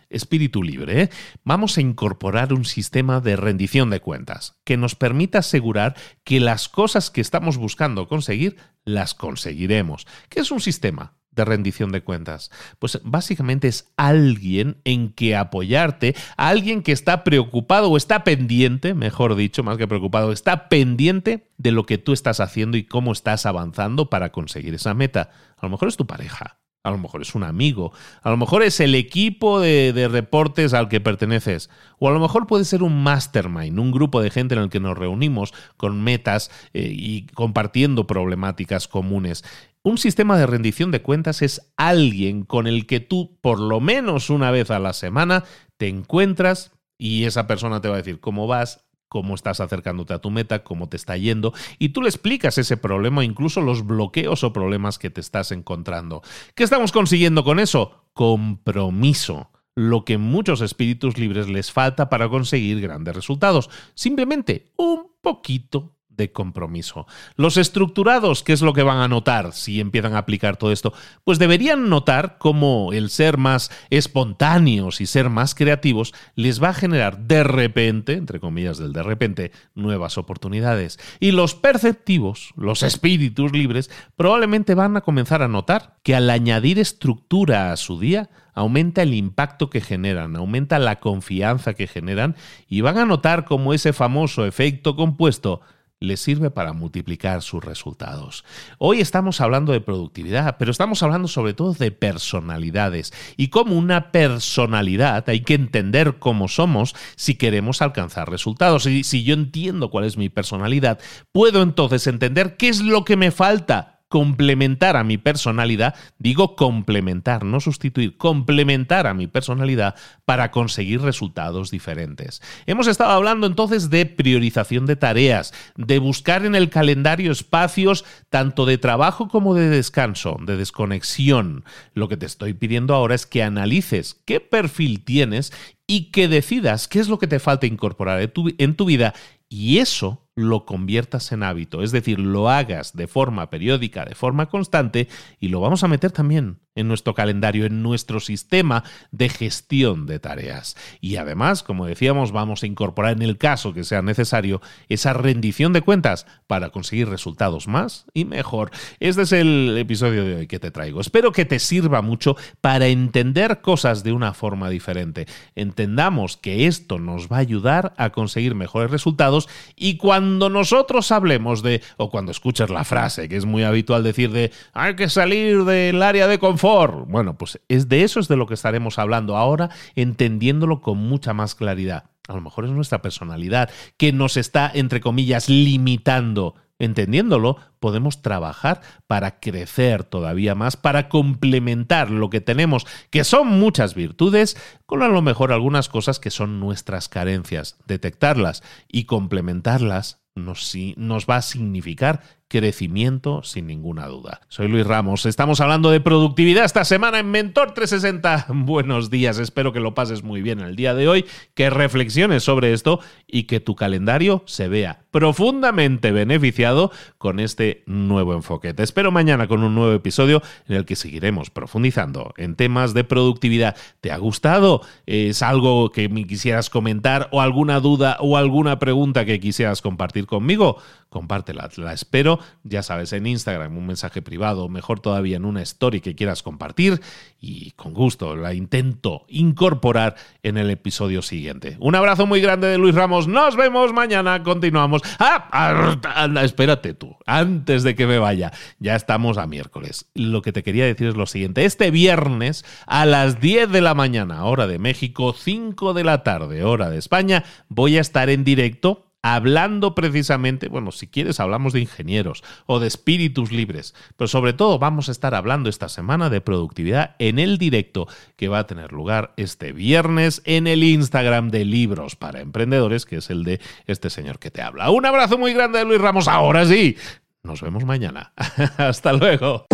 espíritu 0.09 0.63
libre, 0.63 1.01
¿eh? 1.03 1.09
vamos 1.43 1.77
a 1.77 1.81
incorporar 1.81 2.53
un 2.53 2.65
sistema 2.65 3.19
de 3.19 3.35
rendición 3.35 3.89
de 3.89 3.99
cuentas 3.99 4.59
que 4.63 4.77
nos 4.77 4.95
permita 4.95 5.39
asegurar 5.39 5.95
que 6.23 6.39
las 6.39 6.69
cosas 6.69 7.09
que 7.09 7.21
estamos 7.21 7.57
buscando 7.57 8.07
conseguir 8.07 8.57
las 8.83 9.13
conseguiremos. 9.13 10.07
¿Qué 10.29 10.41
es 10.41 10.51
un 10.51 10.61
sistema? 10.61 11.13
de 11.35 11.45
rendición 11.45 11.91
de 11.91 12.01
cuentas? 12.01 12.49
Pues 12.79 12.99
básicamente 13.03 13.67
es 13.67 13.91
alguien 13.97 14.77
en 14.83 15.11
que 15.11 15.35
apoyarte, 15.35 16.15
alguien 16.37 16.81
que 16.81 16.91
está 16.91 17.23
preocupado 17.23 17.91
o 17.91 17.97
está 17.97 18.23
pendiente, 18.23 18.93
mejor 18.93 19.35
dicho, 19.35 19.63
más 19.63 19.77
que 19.77 19.87
preocupado, 19.87 20.31
está 20.31 20.69
pendiente 20.69 21.49
de 21.57 21.71
lo 21.71 21.85
que 21.85 21.97
tú 21.97 22.13
estás 22.13 22.39
haciendo 22.39 22.77
y 22.77 22.85
cómo 22.85 23.11
estás 23.11 23.45
avanzando 23.45 24.09
para 24.09 24.31
conseguir 24.31 24.73
esa 24.73 24.93
meta. 24.93 25.31
A 25.57 25.65
lo 25.65 25.69
mejor 25.69 25.89
es 25.89 25.97
tu 25.97 26.07
pareja, 26.07 26.59
a 26.85 26.91
lo 26.91 26.99
mejor 26.99 27.23
es 27.23 27.33
un 27.33 27.43
amigo, 27.43 27.91
a 28.21 28.29
lo 28.29 28.37
mejor 28.37 28.61
es 28.61 28.79
el 28.79 28.93
equipo 28.93 29.59
de, 29.59 30.07
reportes 30.09 30.73
al 30.75 30.87
que 30.87 31.01
perteneces, 31.01 31.71
o 31.97 32.07
a 32.07 32.11
lo 32.11 32.19
mejor 32.19 32.45
puede 32.45 32.63
ser 32.63 32.83
un 32.83 33.01
mastermind, 33.01 33.79
un 33.79 33.91
grupo 33.91 34.21
de 34.21 34.29
gente 34.29 34.53
en 34.53 34.61
el 34.61 34.69
que 34.69 34.79
nos 34.79 34.95
reunimos 34.95 35.51
con 35.77 36.03
metas 36.03 36.51
eh, 36.73 36.87
y 36.91 37.25
compartiendo 37.33 38.05
problemáticas 38.05 38.87
comunes. 38.87 39.43
Un 39.81 39.97
sistema 39.97 40.37
de 40.37 40.45
rendición 40.45 40.91
de 40.91 41.01
cuentas 41.01 41.41
es 41.41 41.73
alguien 41.75 42.43
con 42.43 42.67
el 42.67 42.85
que 42.85 42.99
tú, 42.99 43.37
por 43.41 43.59
lo 43.59 43.79
menos 43.79 44.29
una 44.29 44.51
vez 44.51 44.69
a 44.69 44.79
la 44.79 44.93
semana, 44.93 45.43
te 45.77 45.87
encuentras 45.87 46.71
y 46.99 47.23
esa 47.23 47.47
persona 47.47 47.81
te 47.81 47.87
va 47.87 47.95
a 47.95 47.97
decir 47.97 48.19
cómo 48.19 48.45
vas, 48.45 48.84
cómo 49.15 49.33
estás 49.33 49.61
acercándote 49.61 50.13
a 50.13 50.19
tu 50.19 50.29
meta, 50.29 50.65
cómo 50.65 50.89
te 50.89 50.97
está 50.97 51.15
yendo, 51.15 51.53
y 51.79 51.89
tú 51.89 52.01
le 52.01 52.09
explicas 52.09 52.57
ese 52.57 52.75
problema, 52.75 53.23
incluso 53.23 53.61
los 53.61 53.87
bloqueos 53.87 54.43
o 54.43 54.51
problemas 54.51 54.99
que 54.99 55.09
te 55.09 55.21
estás 55.21 55.53
encontrando. 55.53 56.21
¿Qué 56.53 56.65
estamos 56.65 56.91
consiguiendo 56.91 57.45
con 57.45 57.61
eso? 57.61 58.09
Compromiso 58.11 59.51
lo 59.73 60.03
que 60.03 60.17
muchos 60.17 60.59
espíritus 60.59 61.17
libres 61.17 61.47
les 61.47 61.71
falta 61.71 62.09
para 62.09 62.27
conseguir 62.27 62.81
grandes 62.81 63.15
resultados. 63.15 63.69
Simplemente 63.93 64.73
un 64.75 65.07
poquito 65.21 65.94
de 66.17 66.31
compromiso. 66.31 67.07
Los 67.35 67.57
estructurados, 67.57 68.43
¿qué 68.43 68.53
es 68.53 68.61
lo 68.61 68.73
que 68.73 68.83
van 68.83 68.97
a 68.97 69.07
notar 69.07 69.53
si 69.53 69.79
empiezan 69.79 70.15
a 70.15 70.19
aplicar 70.19 70.57
todo 70.57 70.71
esto? 70.71 70.93
Pues 71.23 71.39
deberían 71.39 71.89
notar 71.89 72.37
cómo 72.37 72.93
el 72.93 73.09
ser 73.09 73.37
más 73.37 73.71
espontáneos 73.89 75.01
y 75.01 75.05
ser 75.05 75.29
más 75.29 75.55
creativos 75.55 76.13
les 76.35 76.61
va 76.61 76.69
a 76.69 76.73
generar 76.73 77.19
de 77.19 77.43
repente, 77.43 78.13
entre 78.13 78.39
comillas 78.39 78.77
del 78.77 78.93
de 78.93 79.03
repente, 79.03 79.51
nuevas 79.73 80.17
oportunidades. 80.17 80.99
Y 81.19 81.31
los 81.31 81.55
perceptivos, 81.55 82.53
los 82.55 82.83
espíritus 82.83 83.51
libres, 83.51 83.89
probablemente 84.15 84.75
van 84.75 84.97
a 84.97 85.01
comenzar 85.01 85.41
a 85.41 85.47
notar 85.47 85.95
que 86.03 86.15
al 86.15 86.29
añadir 86.29 86.79
estructura 86.79 87.71
a 87.71 87.77
su 87.77 87.99
día, 87.99 88.29
aumenta 88.55 89.03
el 89.03 89.13
impacto 89.13 89.69
que 89.69 89.81
generan, 89.81 90.35
aumenta 90.35 90.79
la 90.79 90.99
confianza 90.99 91.73
que 91.73 91.87
generan 91.87 92.35
y 92.67 92.81
van 92.81 92.97
a 92.97 93.05
notar 93.05 93.45
cómo 93.45 93.73
ese 93.73 93.93
famoso 93.93 94.45
efecto 94.45 94.95
compuesto 94.95 95.61
le 96.01 96.17
sirve 96.17 96.51
para 96.51 96.73
multiplicar 96.73 97.41
sus 97.41 97.63
resultados. 97.63 98.43
Hoy 98.77 98.99
estamos 98.99 99.39
hablando 99.39 99.71
de 99.71 99.81
productividad, 99.81 100.57
pero 100.57 100.71
estamos 100.71 101.01
hablando 101.03 101.27
sobre 101.27 101.53
todo 101.53 101.73
de 101.73 101.91
personalidades 101.91 103.13
y 103.37 103.47
como 103.47 103.77
una 103.77 104.11
personalidad 104.11 105.27
hay 105.29 105.41
que 105.41 105.53
entender 105.53 106.19
cómo 106.19 106.47
somos 106.47 106.95
si 107.15 107.35
queremos 107.35 107.81
alcanzar 107.81 108.29
resultados. 108.29 108.85
Y 108.85 109.03
si 109.03 109.23
yo 109.23 109.33
entiendo 109.33 109.89
cuál 109.89 110.05
es 110.05 110.17
mi 110.17 110.29
personalidad, 110.29 110.99
puedo 111.31 111.61
entonces 111.61 112.07
entender 112.07 112.57
qué 112.57 112.69
es 112.69 112.81
lo 112.81 113.05
que 113.05 113.15
me 113.15 113.31
falta 113.31 113.94
complementar 114.15 114.95
a 114.95 115.03
mi 115.03 115.17
personalidad, 115.17 115.93
digo 116.19 116.55
complementar, 116.55 117.43
no 117.43 117.59
sustituir, 117.59 118.15
complementar 118.15 119.07
a 119.07 119.13
mi 119.13 119.27
personalidad 119.27 119.95
para 120.23 120.51
conseguir 120.51 121.01
resultados 121.01 121.69
diferentes. 121.69 122.41
Hemos 122.65 122.87
estado 122.87 123.11
hablando 123.11 123.45
entonces 123.45 123.89
de 123.89 124.05
priorización 124.05 124.85
de 124.85 124.95
tareas, 124.95 125.53
de 125.75 125.99
buscar 125.99 126.45
en 126.45 126.55
el 126.55 126.69
calendario 126.69 127.29
espacios 127.29 128.05
tanto 128.29 128.65
de 128.65 128.77
trabajo 128.77 129.27
como 129.27 129.53
de 129.53 129.67
descanso, 129.67 130.37
de 130.39 130.55
desconexión. 130.55 131.65
Lo 131.93 132.07
que 132.07 132.15
te 132.15 132.25
estoy 132.25 132.53
pidiendo 132.53 132.95
ahora 132.95 133.15
es 133.15 133.25
que 133.25 133.43
analices 133.43 134.21
qué 134.23 134.39
perfil 134.39 135.03
tienes 135.03 135.51
y 135.87 136.11
que 136.11 136.29
decidas 136.29 136.87
qué 136.87 136.99
es 136.99 137.09
lo 137.09 137.19
que 137.19 137.27
te 137.27 137.39
falta 137.39 137.65
incorporar 137.65 138.21
en 138.21 138.75
tu, 138.75 138.85
vida 138.85 139.13
y 139.49 139.79
eso 139.79 140.24
lo 140.35 140.65
conviertas 140.65 141.31
en 141.31 141.43
hábito, 141.43 141.81
es 141.81 141.91
decir, 141.91 142.19
lo 142.19 142.49
hagas 142.49 142.93
de 142.93 143.07
forma 143.07 143.49
periódica, 143.49 144.03
de 144.03 144.15
forma 144.15 144.47
constante, 144.47 145.07
y 145.39 145.47
lo 145.47 145.61
vamos 145.61 145.83
a 145.83 145.87
meter 145.87 146.11
también 146.11 146.59
en 146.75 146.89
nuestro 146.89 147.13
calendario, 147.13 147.65
en 147.65 147.81
nuestro 147.81 148.19
sistema 148.19 148.83
de 149.11 149.29
gestión 149.29 150.05
de 150.05 150.19
tareas. 150.19 150.75
Y 150.99 151.15
además, 151.15 151.63
como 151.63 151.85
decíamos, 151.85 152.33
vamos 152.33 152.63
a 152.63 152.67
incorporar 152.67 153.13
en 153.13 153.21
el 153.21 153.37
caso 153.37 153.73
que 153.73 153.85
sea 153.85 154.01
necesario 154.01 154.59
esa 154.89 155.13
rendición 155.13 155.71
de 155.71 155.81
cuentas 155.81 156.27
para 156.47 156.71
conseguir 156.71 157.07
resultados 157.07 157.69
más 157.69 158.05
y 158.13 158.25
mejor. 158.25 158.71
Este 158.99 159.21
es 159.21 159.31
el 159.31 159.77
episodio 159.77 160.25
de 160.25 160.35
hoy 160.35 160.47
que 160.47 160.59
te 160.59 160.69
traigo. 160.69 160.99
Espero 160.99 161.31
que 161.31 161.45
te 161.45 161.59
sirva 161.59 162.01
mucho 162.01 162.35
para 162.59 162.87
entender 162.87 163.61
cosas 163.61 164.03
de 164.03 164.11
una 164.11 164.33
forma 164.33 164.69
diferente. 164.69 165.27
Entendamos 165.55 166.35
que 166.35 166.67
esto 166.67 166.99
nos 166.99 167.29
va 167.29 167.37
a 167.37 167.39
ayudar 167.39 167.93
a 167.95 168.09
conseguir 168.09 168.53
mejores 168.53 168.91
resultados 168.91 169.47
y 169.77 169.95
cuando 169.95 170.24
nosotros 170.25 171.11
hablemos 171.11 171.63
de, 171.63 171.81
o 171.97 172.09
cuando 172.09 172.31
escuches 172.31 172.69
la 172.69 172.83
frase, 172.83 173.29
que 173.29 173.37
es 173.37 173.45
muy 173.45 173.63
habitual 173.63 174.03
decir 174.03 174.31
de, 174.31 174.51
hay 174.73 174.95
que 174.95 175.09
salir 175.09 175.63
del 175.63 176.01
área 176.03 176.27
de 176.27 176.39
confort, 176.39 177.07
bueno, 177.07 177.37
pues 177.37 177.59
es 177.67 177.87
de 177.87 178.03
eso 178.03 178.19
es 178.19 178.27
de 178.27 178.35
lo 178.35 178.47
que 178.47 178.55
estaremos 178.55 178.99
hablando 178.99 179.37
ahora, 179.37 179.69
entendiéndolo 179.95 180.81
con 180.81 180.97
mucha 180.97 181.33
más 181.33 181.55
claridad. 181.55 182.05
A 182.27 182.33
lo 182.33 182.41
mejor 182.41 182.65
es 182.65 182.71
nuestra 182.71 183.01
personalidad 183.01 183.69
que 183.97 184.11
nos 184.11 184.35
está, 184.37 184.71
entre 184.73 184.99
comillas, 184.99 185.47
limitando. 185.47 186.55
Entendiéndolo, 186.77 187.57
podemos 187.79 188.21
trabajar 188.21 188.81
para 189.07 189.39
crecer 189.39 190.03
todavía 190.03 190.55
más, 190.55 190.75
para 190.75 191.07
complementar 191.07 192.11
lo 192.11 192.29
que 192.29 192.41
tenemos, 192.41 192.85
que 193.11 193.23
son 193.23 193.47
muchas 193.47 193.95
virtudes, 193.95 194.57
con 194.85 195.01
a 195.01 195.07
lo 195.07 195.21
mejor 195.21 195.53
algunas 195.53 195.87
cosas 195.87 196.19
que 196.19 196.31
son 196.31 196.59
nuestras 196.59 197.07
carencias. 197.07 197.77
Detectarlas 197.87 198.61
y 198.89 199.05
complementarlas 199.05 200.21
nos, 200.35 200.73
nos 200.97 201.25
va 201.27 201.37
a 201.37 201.41
significar 201.41 202.21
crecimiento 202.55 203.43
sin 203.43 203.67
ninguna 203.67 204.07
duda. 204.07 204.39
Soy 204.47 204.69
Luis 204.69 204.87
Ramos, 204.87 205.25
estamos 205.25 205.59
hablando 205.59 205.91
de 205.91 205.99
productividad 205.99 206.63
esta 206.63 206.85
semana 206.85 207.19
en 207.19 207.29
Mentor 207.29 207.73
360. 207.73 208.45
Buenos 208.47 209.09
días, 209.09 209.39
espero 209.39 209.73
que 209.73 209.81
lo 209.81 209.93
pases 209.93 210.23
muy 210.23 210.41
bien 210.41 210.61
el 210.61 210.77
día 210.77 210.93
de 210.93 211.09
hoy, 211.09 211.25
que 211.53 211.69
reflexiones 211.69 212.43
sobre 212.43 212.71
esto 212.71 213.01
y 213.27 213.43
que 213.43 213.59
tu 213.59 213.75
calendario 213.75 214.41
se 214.45 214.69
vea 214.69 215.01
profundamente 215.11 216.11
beneficiado 216.11 216.91
con 217.17 217.39
este 217.39 217.83
nuevo 217.87 218.33
enfoque. 218.33 218.73
Te 218.73 218.83
espero 218.83 219.11
mañana 219.11 219.47
con 219.47 219.63
un 219.63 219.75
nuevo 219.75 219.93
episodio 219.93 220.41
en 220.67 220.75
el 220.75 220.85
que 220.85 220.95
seguiremos 220.95 221.49
profundizando 221.49 222.33
en 222.37 222.55
temas 222.55 222.93
de 222.93 223.03
productividad. 223.03 223.75
¿Te 223.99 224.11
ha 224.11 224.17
gustado? 224.17 224.81
¿Es 225.05 225.41
algo 225.41 225.89
que 225.91 226.07
me 226.09 226.25
quisieras 226.27 226.69
comentar 226.69 227.29
o 227.31 227.41
alguna 227.41 227.79
duda 227.79 228.17
o 228.19 228.37
alguna 228.37 228.79
pregunta 228.79 229.25
que 229.25 229.39
quisieras 229.39 229.81
compartir 229.81 230.25
conmigo? 230.25 230.77
Compártela, 231.09 231.69
la 231.77 231.93
espero 231.93 232.39
ya 232.63 232.83
sabes, 232.83 233.13
en 233.13 233.27
Instagram, 233.27 233.77
un 233.77 233.85
mensaje 233.85 234.21
privado, 234.21 234.69
mejor 234.69 234.99
todavía 234.99 235.37
en 235.37 235.45
una 235.45 235.61
story 235.61 236.01
que 236.01 236.15
quieras 236.15 236.43
compartir 236.43 237.01
y 237.39 237.71
con 237.71 237.93
gusto 237.93 238.35
la 238.35 238.53
intento 238.53 239.25
incorporar 239.27 240.15
en 240.43 240.57
el 240.57 240.69
episodio 240.71 241.21
siguiente. 241.21 241.77
Un 241.79 241.95
abrazo 241.95 242.25
muy 242.25 242.41
grande 242.41 242.67
de 242.67 242.77
Luis 242.77 242.95
Ramos, 242.95 243.27
nos 243.27 243.55
vemos 243.55 243.93
mañana, 243.93 244.41
continuamos. 244.43 245.03
Ah, 245.19 245.97
anda, 246.15 246.43
espérate 246.43 246.93
tú, 246.93 247.15
antes 247.25 247.83
de 247.83 247.95
que 247.95 248.07
me 248.07 248.17
vaya, 248.17 248.51
ya 248.79 248.95
estamos 248.95 249.37
a 249.37 249.47
miércoles. 249.47 250.09
Lo 250.15 250.41
que 250.41 250.51
te 250.51 250.63
quería 250.63 250.85
decir 250.85 251.07
es 251.07 251.15
lo 251.15 251.27
siguiente, 251.27 251.65
este 251.65 251.91
viernes 251.91 252.65
a 252.87 253.05
las 253.05 253.39
10 253.39 253.71
de 253.71 253.81
la 253.81 253.93
mañana, 253.93 254.45
hora 254.45 254.67
de 254.67 254.79
México, 254.79 255.33
5 255.33 255.93
de 255.93 256.03
la 256.03 256.23
tarde, 256.23 256.63
hora 256.63 256.89
de 256.89 256.97
España, 256.97 257.43
voy 257.69 257.97
a 257.97 258.01
estar 258.01 258.29
en 258.29 258.43
directo 258.43 259.04
hablando 259.25 259.95
precisamente, 259.95 260.67
bueno, 260.67 260.91
si 260.91 261.07
quieres 261.07 261.39
hablamos 261.39 261.73
de 261.73 261.79
ingenieros 261.79 262.43
o 262.67 262.79
de 262.79 262.85
espíritus 262.85 263.51
libres, 263.51 263.95
pero 264.17 264.27
sobre 264.27 264.53
todo 264.53 264.77
vamos 264.77 265.09
a 265.09 265.11
estar 265.11 265.33
hablando 265.33 265.67
esta 265.67 265.89
semana 265.89 266.29
de 266.29 266.41
productividad 266.41 267.15
en 267.17 267.39
el 267.39 267.57
directo 267.57 268.07
que 268.35 268.49
va 268.49 268.59
a 268.59 268.67
tener 268.67 268.91
lugar 268.91 269.33
este 269.35 269.73
viernes 269.73 270.43
en 270.45 270.67
el 270.67 270.83
Instagram 270.83 271.49
de 271.49 271.65
Libros 271.65 272.15
para 272.15 272.39
Emprendedores, 272.39 273.07
que 273.07 273.15
es 273.15 273.31
el 273.31 273.43
de 273.43 273.59
este 273.87 274.11
señor 274.11 274.37
que 274.37 274.51
te 274.51 274.61
habla. 274.61 274.91
Un 274.91 275.07
abrazo 275.07 275.39
muy 275.39 275.55
grande 275.55 275.79
de 275.79 275.85
Luis 275.85 275.99
Ramos, 275.99 276.27
ahora 276.27 276.63
sí. 276.63 276.95
Nos 277.41 277.63
vemos 277.63 277.83
mañana. 277.83 278.31
Hasta 278.77 279.11
luego. 279.11 279.65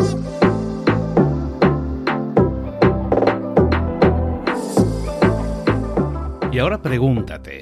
Y 6.54 6.60
ahora 6.60 6.82
pregúntate, 6.82 7.62